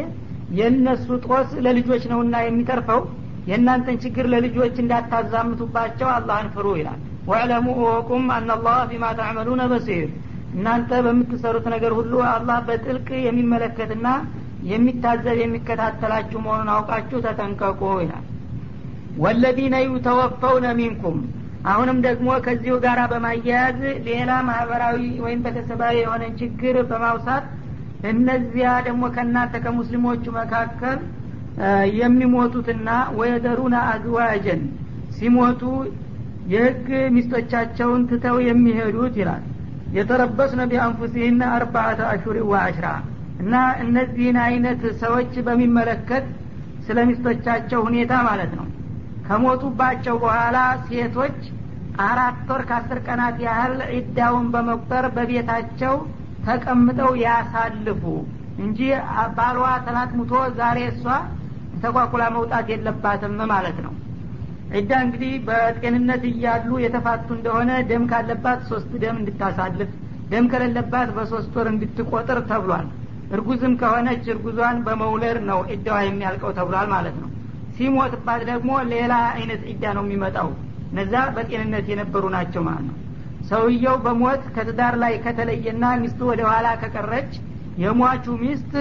የእነሱ 0.50 1.06
ጦስ 1.26 1.50
ለልጆች 1.66 2.02
ነውና 2.12 2.36
የሚተርፈው። 2.42 3.02
የእናንተን 3.46 3.96
ችግር 4.02 4.26
ለልጆች 4.32 4.74
እንዳታዛምቱባቸው 4.82 6.08
አላህን 6.12 6.50
ፍሩ 6.54 6.66
ይላል። 6.80 7.00
ወዕለሙ 7.26 7.66
እወቁም 7.78 8.26
አናላህ 8.36 8.78
ቢማ 8.90 9.06
ተዕመሉነ 9.18 9.62
በሲር። 9.72 10.08
እናንተ 10.54 10.90
በምትሰሩት 11.04 11.66
ነገር 11.74 11.92
ሁሉ 11.98 12.14
አላህ 12.32 12.58
በጥልቅ 12.66 13.08
የሚመለከትና 13.26 14.08
የሚታዘብ 14.64 15.36
የሚከታተላችሁ 15.42 16.38
መሆኑን 16.44 16.70
አውቃችሁ 16.74 17.20
ተጠንቀቁ 17.26 17.80
ይላል 18.02 18.24
ወለዚነ 19.16 19.74
ዩተወፈውነ 19.86 20.66
ሚንኩም። 20.78 21.18
አሁንም 21.64 21.98
ደግሞ 22.06 22.28
ከዚሁ 22.44 22.74
ጋር 22.84 22.98
በማያያዝ 23.10 23.78
ሌላ 24.06 24.30
ማህበራዊ 24.48 24.98
ወይም 25.24 25.40
ቤተሰባዊ 25.46 25.94
የሆነን 26.00 26.32
ችግር 26.40 26.76
በማውሳት 26.90 27.44
እነዚያ 28.10 28.68
ደግሞ 28.86 29.02
ከእናንተ 29.16 29.54
ከሙስሊሞቹ 29.64 30.24
መካከል 30.38 30.98
የሚሞቱትና 31.98 32.88
ወየደሩና 33.18 33.76
አዝዋጀን 33.90 34.62
ሲሞቱ 35.16 35.62
የህግ 36.52 36.86
ሚስቶቻቸውን 37.16 38.02
ትተው 38.10 38.36
የሚሄዱት 38.48 39.16
ይላል። 39.20 39.42
የተረበስነ 39.96 40.60
ቢአንፉሲህና 40.70 41.42
አርባአተ 41.56 42.00
አሹሪ 42.12 42.38
ወአሽራ 42.50 42.86
እና 43.42 43.54
እነዚህን 43.84 44.38
አይነት 44.46 44.82
ሰዎች 45.02 45.32
በሚመለከት 45.46 46.24
ስለ 46.86 46.98
ሚስቶቻቸው 47.10 47.80
ሁኔታ 47.88 48.12
ማለት 48.28 48.52
ነው 48.58 48.66
ከሞቱባቸው 49.26 50.16
በኋላ 50.22 50.56
ሴቶች 50.86 51.38
አራት 52.06 52.48
ወር 52.50 52.62
ከአስር 52.68 52.98
ቀናት 53.06 53.36
ያህል 53.46 53.74
ዒዳውን 53.96 54.46
በመቁጠር 54.54 55.06
በቤታቸው 55.16 55.94
ተቀምጠው 56.46 57.12
ያሳልፉ 57.22 58.04
እንጂ 58.62 58.78
ባሏ 59.36 59.58
ትናንት 59.86 60.12
ሙቶ 60.18 60.32
ዛሬ 60.58 60.78
እሷ 60.90 61.04
ተቋቁላ 61.82 62.22
መውጣት 62.36 62.66
የለባትም 62.72 63.36
ማለት 63.52 63.78
ነው። 63.84 63.92
ዒዳ 64.74 64.90
እንግዲህ 65.04 65.32
በጤንነት 65.46 66.22
እያሉ 66.30 66.70
የተፋቱ 66.84 67.28
እንደሆነ 67.36 67.70
ደም 67.90 68.04
ካለባት 68.10 68.60
ሶስት 68.70 68.90
ደም 69.02 69.16
እንድታሳልፍ 69.20 69.90
ደም 70.30 70.44
ከሌለባት 70.52 71.08
በሶስት 71.16 71.52
ወር 71.58 71.68
እንድትቆጥር 71.72 72.38
ተብሏል። 72.50 72.86
እርጉዝም 73.34 73.74
ከሆነች 73.80 74.24
እርጉዟን 74.34 74.78
በመውለድ 74.86 75.38
ነው 75.50 75.60
ዒዳዋ 75.72 75.98
የሚያልቀው 76.06 76.50
ተብሏል 76.58 76.88
ማለት 76.94 77.16
ነው 77.22 77.28
ሲሞትባት 77.76 78.40
ደግሞ 78.50 78.70
ሌላ 78.92 79.12
አይነት 79.34 79.62
ዒዳ 79.70 79.84
ነው 79.96 80.04
የሚመጣው። 80.06 80.48
እነዛ 80.90 81.14
በጤንነት 81.36 81.86
የነበሩ 81.92 82.24
ናቸው 82.34 82.62
ማለት 82.66 82.84
ነው። 82.88 82.96
ሰውየው 83.50 83.96
በሞት 84.04 84.42
ከትዳር 84.56 84.94
ላይ 85.02 85.14
ከተለየና 85.24 85.84
ሚስቱ 86.02 86.20
ወደ 86.30 86.42
ኋላ 86.50 86.68
ከቀረች 86.82 87.30
የሟቹ 87.82 88.34
ሚስት 88.42 88.72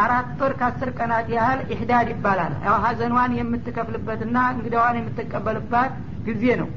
አራት 0.00 0.40
ወር 0.42 0.52
ከአስር 0.60 0.90
ቀናት 0.98 1.26
ያህል 1.34 1.60
ኢህዳድ 1.74 2.08
ይባላል። 2.12 2.54
ያው 2.66 2.76
ሀዘኗን 2.84 3.32
የምትከፍልበትና 3.38 4.36
እንግዳዋን 4.54 4.98
የምትቀበልባት 5.00 5.92
ጊዜ 6.26 6.44
ነው። 6.60 6.68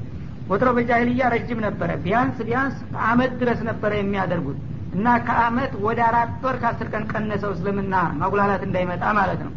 ወትሮ 0.49 0.69
በጃሂልያ 0.77 1.23
ረጅም 1.33 1.59
ነበረ። 1.65 1.89
ቢያንስ 2.03 2.37
ቢያንስ 2.47 2.77
አመት 3.09 3.31
ድረስ 3.41 3.59
ነበረ 3.69 3.91
የሚያደርጉት 3.97 4.59
እና 4.95 5.07
ከአመት 5.27 5.73
ወደ 5.85 5.99
አራት 6.09 6.31
ወር 6.45 6.55
ከአስር 6.61 6.87
ቀን 6.93 7.03
ቀነሰው 7.11 7.51
እስልምና 7.55 7.95
ማጉላላት 8.21 8.63
እንዳይመጣ 8.67 9.03
ማለት 9.19 9.41
ነው 9.47 9.51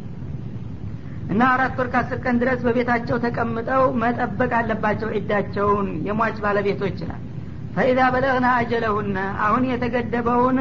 እና 1.32 1.42
አራት 1.54 1.74
ወር 1.80 1.88
ከአስር 1.92 2.18
ቀን 2.24 2.36
ድረስ 2.40 2.60
በቤታቸው 2.66 3.16
ተቀምጠው 3.24 3.84
መጠበቅ 4.02 4.50
አለባቸው 4.58 5.10
ዒዳቸውን 5.16 5.88
የሟች 6.08 6.38
ባለቤቶች 6.44 6.96
ይላል 7.04 7.20
ፈኢዛ 7.74 8.00
በለግና 8.14 8.46
አጀለሁነ 8.56 9.16
አሁን 9.44 9.62
የተገደበውን 9.68 10.58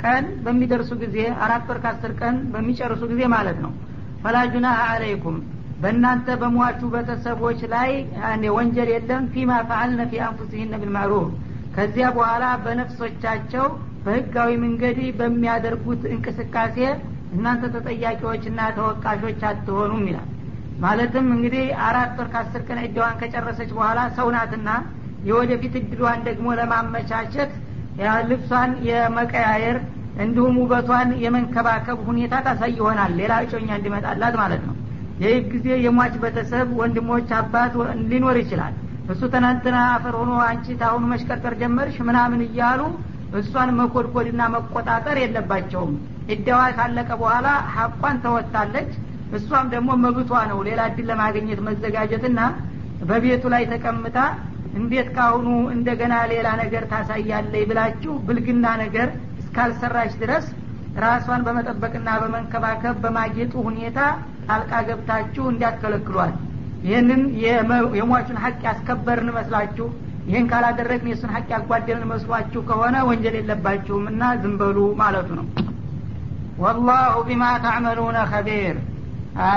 ቀን 0.00 0.24
በሚደርሱ 0.44 0.90
ጊዜ 1.02 1.16
አራት 1.44 1.64
ወር 1.70 1.78
ከአስር 1.84 2.12
ቀን 2.20 2.36
በሚጨርሱ 2.52 3.02
ጊዜ 3.12 3.22
ማለት 3.34 3.58
ነው። 3.64 3.72
ፈላጁናህ 4.24 4.78
አለይኩም 4.86 5.36
በእናንተ 5.80 6.28
በሟቹ 6.42 6.80
ቤተሰቦች 6.94 7.60
ላይ 7.72 7.90
ወንጀል 8.56 8.90
የለም። 8.94 9.24
ፊማ 9.32 9.50
ፈአልነ 9.70 10.02
ፊ 10.10 10.20
አንፉሲህነ 10.26 10.74
ቢልማዕሩፍ 10.82 11.26
ከዚያ 11.74 12.06
በኋላ 12.16 12.44
በነፍሶቻቸው 12.64 13.66
በህጋዊ 14.04 14.50
መንገድ 14.64 14.98
በሚያደርጉት 15.18 16.02
እንቅስቃሴ 16.14 16.76
እናንተ 17.34 17.64
ተጠያቂዎችና 17.74 18.60
ተወቃሾች 18.76 19.40
አትሆኑም 19.48 20.04
ይላል። 20.10 20.28
ማለትም 20.80 21.26
እንግዲህ 21.34 21.66
አራት 21.86 22.14
ወር 22.18 22.28
ከአስር 22.32 22.62
ቀን 22.68 22.78
እድዋን 22.82 23.18
ከጨረሰች 23.20 23.70
በኋላ 23.76 24.00
ሰውናትና 24.16 24.68
የወደፊት 25.28 25.74
እድሏን 25.80 26.20
ደግሞ 26.26 26.46
ለማመቻቸት 26.58 27.52
ልብሷን 28.30 28.72
የመቀያየር 28.88 29.76
እንዲሁም 30.24 30.56
ውበቷን 30.60 31.08
የመንከባከብ 31.22 31.98
ሁኔታ 32.08 32.34
ታሳይ 32.46 32.72
ይሆናል። 32.78 33.12
ሌላ 33.20 33.32
እጮኛ 33.44 33.68
እንዲመጣላት 33.78 34.34
ማለት 34.42 34.62
ነው። 34.68 34.74
ይህ 35.22 35.36
ጊዜ 35.52 35.66
የሟች 35.84 36.14
ቤተሰብ 36.22 36.68
ወንድሞች 36.80 37.28
አባት 37.38 37.74
ሊኖር 38.10 38.36
ይችላል። 38.42 38.74
እሱ 39.12 39.22
ትናንትና 39.34 39.76
አፈር 39.90 40.14
ሆኖ 40.20 40.32
አንቺ 40.46 40.76
ታሁኑ 40.80 41.04
መሽቀርቀር 41.12 41.54
ጀመርሽ 41.60 41.96
ምናምን 42.08 42.40
እያሉ 42.46 42.80
እሷን 43.40 43.70
መኮድኮድና 43.78 44.42
መቆጣጠር 44.54 45.16
የለባቸውም 45.22 45.92
እደዋ 46.34 46.60
ካለቀ 46.76 47.10
በኋላ 47.20 47.48
ሀቋን 47.74 48.16
ተወጣለች። 48.24 48.90
እሷም 49.36 49.66
ደግሞ 49.72 49.90
መብቷ 50.02 50.32
ነው። 50.50 50.58
ሌላ 50.68 50.80
እድል 50.90 51.06
ለማግኘት 51.10 51.60
መዘጋጀትና 51.68 52.40
በቤቱ 53.08 53.44
ላይ 53.54 53.64
ተቀምጣ 53.72 54.16
እንዴት 54.78 55.08
ካሁኑ 55.16 55.46
እንደገና 55.74 56.14
ሌላ 56.32 56.48
ነገር 56.62 56.84
ታሳያለይ 56.90 57.62
ብላችሁ 57.70 58.14
ብልግና 58.26 58.66
ነገር 58.82 59.08
እስካልሰራች 59.40 60.14
ድረስ 60.22 60.46
ራሷን 61.04 61.44
በመጠበቅና 61.46 62.08
በመንከባከብ 62.22 62.96
በማጌጡ 63.04 63.54
ሁኔታ 63.66 63.98
ጣልቃ 64.48 64.72
ገብታችሁ 64.88 65.44
እንዲያትከለክሏል 65.52 66.32
ይህንን 66.86 67.22
የሟቹን 67.94 68.40
ሀቅ 68.44 68.58
ያስከበርን 68.68 69.30
መስላችሁ 69.36 69.86
ይህን 70.28 70.46
ካላደረግን 70.50 71.10
የእሱን 71.10 71.32
ሀቅ 71.34 71.48
ያጓደልን 71.54 72.10
መስሏችሁ 72.12 72.60
ከሆነ 72.68 72.96
ወንጀል 73.08 73.36
የለባችሁም 73.38 74.04
እና 74.12 74.22
ዝንበሉ 74.42 74.78
ማለቱ 75.00 75.28
ነው 75.40 75.46
ወላሁ 76.63 77.13
ቢማ 77.27 77.43
ታዕመሉነ 77.65 78.17
ከቢር 78.31 78.77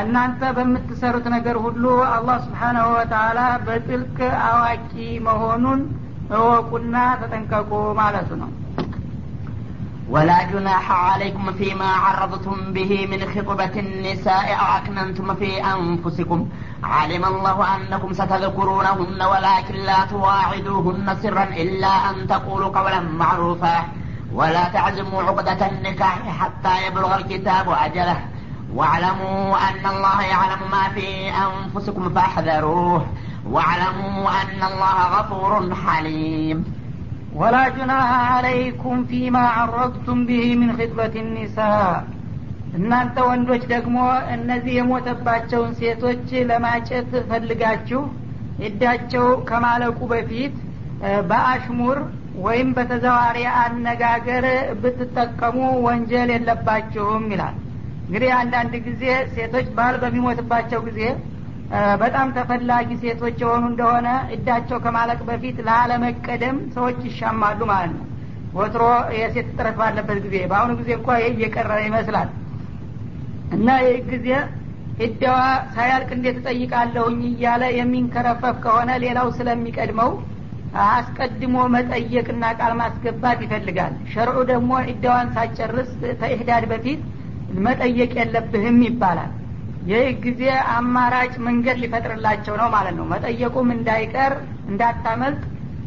እናንተ 0.00 0.40
በምትሰሩት 0.56 1.26
ነገር 1.36 1.56
ሁሉ 1.64 1.84
አላህ 2.16 2.36
ስብሓናሁ 2.46 2.88
ወተላ 2.96 3.38
በጥልቅ 3.66 4.18
አዋቂ 4.50 4.92
መሆኑን 5.28 5.80
እወቁና 6.36 6.96
ተጠንቀቁ 7.22 7.70
ማለቱ 8.02 8.30
ነው 8.42 8.52
ولا 10.14 10.38
جناح 10.44 10.86
عليكم 11.08 11.52
فيما 11.52 11.90
عرضتم 12.04 12.56
به 12.76 12.92
من 13.12 13.20
خطبة 13.34 13.74
النساء 13.84 14.46
أو 14.60 14.66
أكننتم 14.78 15.34
في 15.34 15.50
أنفسكم 15.74 16.38
علم 16.94 17.24
الله 17.24 17.58
أنكم 17.76 18.10
ستذكرونهن 18.12 19.20
ولكن 19.32 19.74
لا 19.90 20.00
تواعدوهن 20.04 21.16
سرا 21.22 21.44
إلا 21.62 21.92
أن 22.08 22.16
تقولوا 22.26 22.74
قولا 22.78 23.00
معروفا 23.22 23.76
ولا 24.32 24.64
تعزموا 24.68 25.22
عقدة 25.22 25.60
النكاح 25.66 26.18
حتى 26.40 26.86
يبلغ 26.86 27.16
الكتاب 27.16 27.66
أجله 27.86 28.18
واعلموا 28.74 29.56
أن 29.68 29.84
الله 29.86 30.22
يعلم 30.24 30.62
ما 30.70 30.84
في 30.88 31.08
أنفسكم 31.46 32.10
فاحذروه 32.10 33.06
واعلموا 33.46 34.30
أن 34.42 34.60
الله 34.62 34.96
غفور 35.14 35.52
حليم 35.76 36.58
ولا 37.34 37.68
جناح 37.68 38.10
عليكم 38.32 39.04
فيما 39.04 39.44
عرضتم 39.48 40.26
به 40.26 40.44
من 40.54 40.68
خطبة 40.72 41.14
النساء 41.16 41.94
እናንተ 42.78 43.16
ወንዶች 43.26 43.64
ደግሞ 43.72 43.96
እነዚህ 44.34 44.72
የሞተባቸውን 44.76 45.72
ሴቶች 45.80 46.24
ለማጨት 46.48 47.10
ፈልጋችሁ 47.30 48.00
እዳቸው 48.68 49.26
ከማለቁ 49.48 49.98
በፊት 50.12 50.54
በአሽሙር 51.30 51.98
ወይም 52.39 52.69
በተዘዋሪ 52.75 53.37
አነጋገር 53.59 54.45
ብትጠቀሙ 54.81 55.57
ወንጀል 55.85 56.29
የለባችሁም 56.33 57.25
ይላል። 57.33 57.55
እንግዲህ 58.07 58.31
አንዳንድ 58.37 58.73
ጊዜ 58.87 59.03
ሴቶች 59.33 59.67
ባል 59.77 59.95
በሚሞትባቸው 60.03 60.79
ጊዜ 60.87 61.01
በጣም 62.01 62.27
ተፈላጊ 62.37 62.89
ሴቶች 63.01 63.35
የሆኑ 63.43 63.63
እንደሆነ 63.71 64.07
እዳቸው 64.35 64.77
ከማለቅ 64.85 65.19
በፊት 65.27 65.57
ላለመቀደም 65.67 66.57
ሰዎች 66.75 66.99
ይሻማሉ 67.09 67.59
ማለት 67.71 67.91
ነው። 67.97 68.05
ወትሮ 68.53 68.83
የሴት 69.17 69.49
ጥረት 69.55 69.75
ባለበት 69.79 70.19
ጊዜ 70.25 70.35
በአሁኑ 70.51 70.71
ጊዜ 70.79 70.89
እንኳ 70.97 71.17
ይህ 71.19 71.29
እየቀረ 71.33 71.71
ይመስላል። 71.85 72.29
እና 73.51 73.67
ይህ 73.85 73.99
ጊዜ 74.11 74.29
እዳዋ 74.99 75.37
ሳያልቅ 75.75 76.09
እንዴት 76.15 76.37
እጠይቃለሁኝ 76.41 77.19
እያለ 77.29 77.63
የሚንከረፈፍ 77.77 78.55
ከሆነ 78.63 78.91
ሌላው 79.03 79.27
ስለሚቀድመው 79.37 80.09
አስቀድሞ 80.87 81.55
መጠየቅና 81.75 82.45
ቃል 82.59 82.73
ማስገባት 82.79 83.39
ይፈልጋል። 83.45 83.93
ሸርዑ 84.11 84.37
ደግሞ 84.51 84.71
እዳዋን 84.91 85.29
ሳጨርስ 85.35 85.89
ተኢህዳድ 86.21 86.65
በፊት 86.71 87.01
መጠየቅ 87.65 88.11
የለብህም 88.19 88.77
ይባላል። 88.87 89.31
ይህ 89.89 90.07
ጊዜ 90.23 90.41
አማራጭ 90.73 91.33
መንገድ 91.45 91.77
ሊፈጥርላቸው 91.83 92.55
ነው 92.61 92.67
ማለት 92.75 92.95
ነው። 92.99 93.05
መጠየቁም 93.13 93.69
እንዳይቀር 93.75 94.33
እንዳታመልጥ 94.69 95.41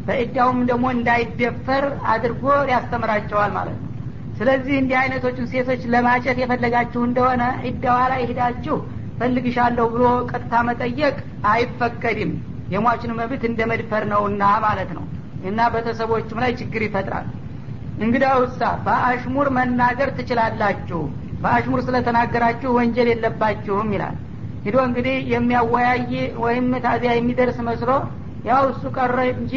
በእዳውም 0.07 0.59
ደግሞ 0.69 0.85
እንዳይደፈር 0.95 1.85
አድርጎ 2.13 2.43
ያስተምራቸዋል 2.71 3.51
ማለት 3.57 3.77
ነው። 3.77 3.89
ስለዚህ 4.37 4.75
እንዲህ 4.79 4.97
አይነቶቹን 5.01 5.49
ሴቶች 5.51 5.81
ለማጨት 5.93 6.37
የፈለጋችሁ 6.41 7.01
እንደሆነ 7.05 7.43
እዳዋ 7.69 7.99
ላይ 8.11 8.21
ሂዳችሁ 8.29 8.77
ፈልግሻለሁ 9.19 9.85
ብሎ 9.93 10.05
ቀጥታ 10.31 10.53
መጠየቅ 10.69 11.15
አይፈቀድም 11.51 12.31
የሟችን 12.73 13.15
መብት 13.17 13.43
እንደ 13.49 13.61
መድፈር 13.71 14.03
ነውና 14.11 14.43
ማለት 14.65 14.91
ነው። 14.97 15.05
እና 15.43 15.59
ቤተሰቦችም 15.73 16.41
ላይ 16.43 16.51
ችግር 16.59 16.81
ይፈጥራል። 16.85 17.27
እንግዳ 17.97 18.25
ውሳ 18.41 18.61
በአሽሙር 18.85 19.47
መናገር 19.57 20.09
ትችላላችሁ። 20.17 21.01
በአሽሙር 21.41 21.79
ስለተናገራችሁ 21.87 22.69
ወንጀል 22.77 23.07
የለባችሁም 23.11 23.89
ይላል። 23.95 24.15
ሂዶ 24.65 24.77
እንግዲህ 24.87 25.15
የሚያወያይ 25.33 26.11
ወይም 26.43 26.67
ታዚያ 26.85 27.13
የሚደርስ 27.15 27.57
መስሎ 27.67 27.91
ያው 28.45 28.63
እሱ 28.71 28.83
ቀረ 28.97 29.17
እንጂ 29.33 29.53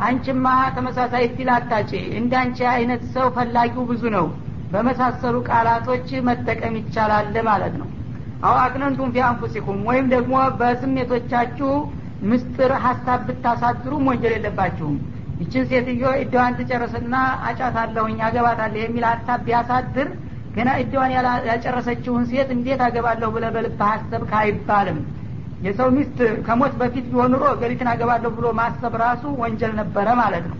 አንቺማ 0.00 0.46
ተመሳሳይ 0.76 1.24
ስቲል 1.30 1.48
አታጭ 1.54 1.90
እንደ 2.20 2.32
አንቺ 2.42 2.58
አይነት 2.74 3.02
ሰው 3.14 3.26
ፈላጊው 3.36 3.84
ብዙ 3.90 4.02
ነው። 4.16 4.26
በመሳሰሉ 4.72 5.36
ቃላቶች 5.48 6.08
መጠቀም 6.28 6.74
ይቻላል 6.80 7.34
ማለት 7.48 7.74
ነው። 7.80 7.88
አው 8.42 8.54
አቅነንቱም 8.60 9.10
ፊ 9.14 9.22
አንፉሲኩም 9.28 9.80
ወይም 9.88 10.06
ደግሞ 10.12 10.34
በስሜቶቻችሁ 10.60 11.70
ምስጥር 12.28 12.72
ሀሳብ 12.84 13.20
ብታሳድሩም 13.28 14.08
ወንጀል 14.10 14.32
የለባችሁም። 14.36 14.96
ይችን 15.40 15.64
ሴትዮ 15.70 16.02
እዳዋን 16.22 16.56
ትጨርስና 16.58 17.14
አጫታለሁኝ 17.48 18.18
አገባታለሁ 18.26 18.80
የሚል 18.82 19.04
ሀሳብ 19.10 19.40
ቢያሳድር 19.46 20.08
ገና 20.56 20.70
እዳዋን 20.82 21.12
ያጨረሰችውን 21.50 22.24
ሴት 22.30 22.48
እንዴት 22.56 22.80
አገባለሁ 22.86 23.28
ብለ 23.36 23.46
በልብ 23.54 23.82
ሀሰብክ 23.90 24.32
አይባልም። 24.40 24.98
የሰው 25.62 25.88
ሚስት 25.96 26.18
ከሞት 26.46 26.74
በፊት 26.80 27.06
ቢሆን 27.10 27.30
ኑሮ 27.34 27.46
ገሊትን 27.62 27.88
አገባለሁ 27.92 28.30
ብሎ 28.36 28.46
ማሰብ 28.60 28.94
ራሱ 29.02 29.22
ወንጀል 29.42 29.72
ነበረ 29.80 30.08
ማለት 30.20 30.44
ነው 30.50 30.58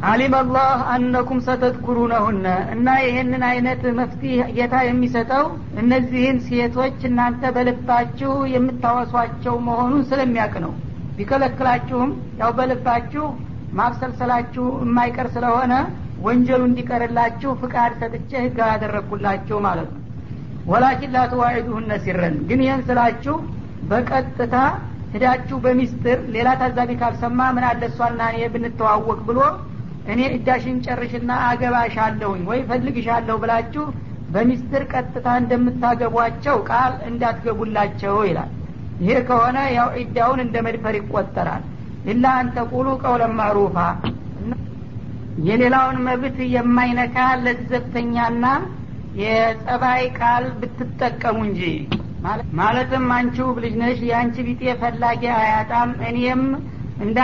አሊም 0.00 0.34
አላህ 0.36 0.78
አነኩም 0.92 1.40
ሰተትኩሩነሁነ 1.46 2.44
እና 2.74 2.88
ይህንን 3.02 3.42
አይነት 3.48 3.82
መፍትሄ 3.98 4.36
ጌታ 4.56 4.74
የሚሰጠው 4.84 5.44
እነዚህን 5.82 6.38
ሴቶች 6.46 7.00
እናንተ 7.08 7.50
በልባችሁ 7.56 8.32
የምታወሷቸው 8.52 9.56
መሆኑን 9.66 10.02
ስለሚያውቅ 10.10 10.54
ነው። 10.64 10.72
ቢከለክላችሁም 11.16 12.10
ያው 12.40 12.52
በልባችሁ 12.58 13.24
ማብሰልሰላችሁ 13.72 14.66
የማይቀር 14.84 15.28
ስለሆነ 15.34 15.72
ወንጀሉ 16.24 16.62
እንዲቀርላችሁ 16.70 17.50
ፍቃድ 17.60 17.92
ሰጥቼ 18.00 18.30
ህግ 18.44 18.58
ያደረግኩላችሁ 18.66 19.58
ማለት 19.66 19.90
ነው። 19.90 20.00
ወላኪን 20.66 21.14
ላትዋዒዱሁነ 21.16 21.92
ሲረን። 22.04 22.36
ግን 22.48 22.62
ይህን 22.66 22.82
ስላችሁ 22.88 23.36
በቀጥታ 23.90 24.56
ሂዳችሁ 25.14 25.56
በሚስጥር 25.62 26.18
ሌላ 26.34 26.48
ታዛቢ 26.60 26.90
ካልሰማ 27.00 27.40
ምን 27.54 27.64
አለ 27.70 27.82
ብንተዋወቅ 28.54 29.20
ብሎ 29.28 29.38
እኔ 30.10 30.20
እዳሽን 30.36 30.78
ጨርሽና 30.86 31.30
አገባሻለሁኝ 31.48 32.42
ወይ 32.50 32.60
ፈልግሻለሁ 32.70 33.36
ብላችሁ 33.42 33.84
በሚስጥር 34.34 34.82
ቀጥታ 34.92 35.28
እንደምታገቧቸው 35.40 36.56
ቃል 36.70 36.92
እንዳትገቡላቸው 37.08 38.16
ይላል። 38.28 38.50
ይሄ 39.02 39.12
ከሆነ 39.28 39.58
ያው 39.76 39.88
ኢዳውን 40.02 40.40
እንደ 40.44 40.56
መድፈር 40.66 40.96
ይቆጠራል። 40.98 41.62
ኢላ 42.10 42.26
አንተቁሉ 42.40 42.88
ቀውለን 43.02 43.32
ማሩፋ። 43.38 43.76
የሌላውን 45.48 45.98
መብት 46.06 46.38
የማይነካ 46.54 47.16
ለዘብተኛና 47.44 48.44
የጸባይ 49.20 50.02
ቃል 50.18 50.44
ብትጠቀሙ 50.60 51.38
እንጂ። 51.48 51.62
ማለትም 52.58 53.06
አንቺ 53.16 53.36
ውብ 53.46 53.58
ልጅ 53.64 53.74
ነሽ 53.82 54.00
የአንቺ 54.08 54.36
ቢጤ 54.48 54.62
ፈላጊ 54.80 55.22
አያጣም 55.38 55.92
እኔም 56.08 56.42
እንደ 57.04 57.16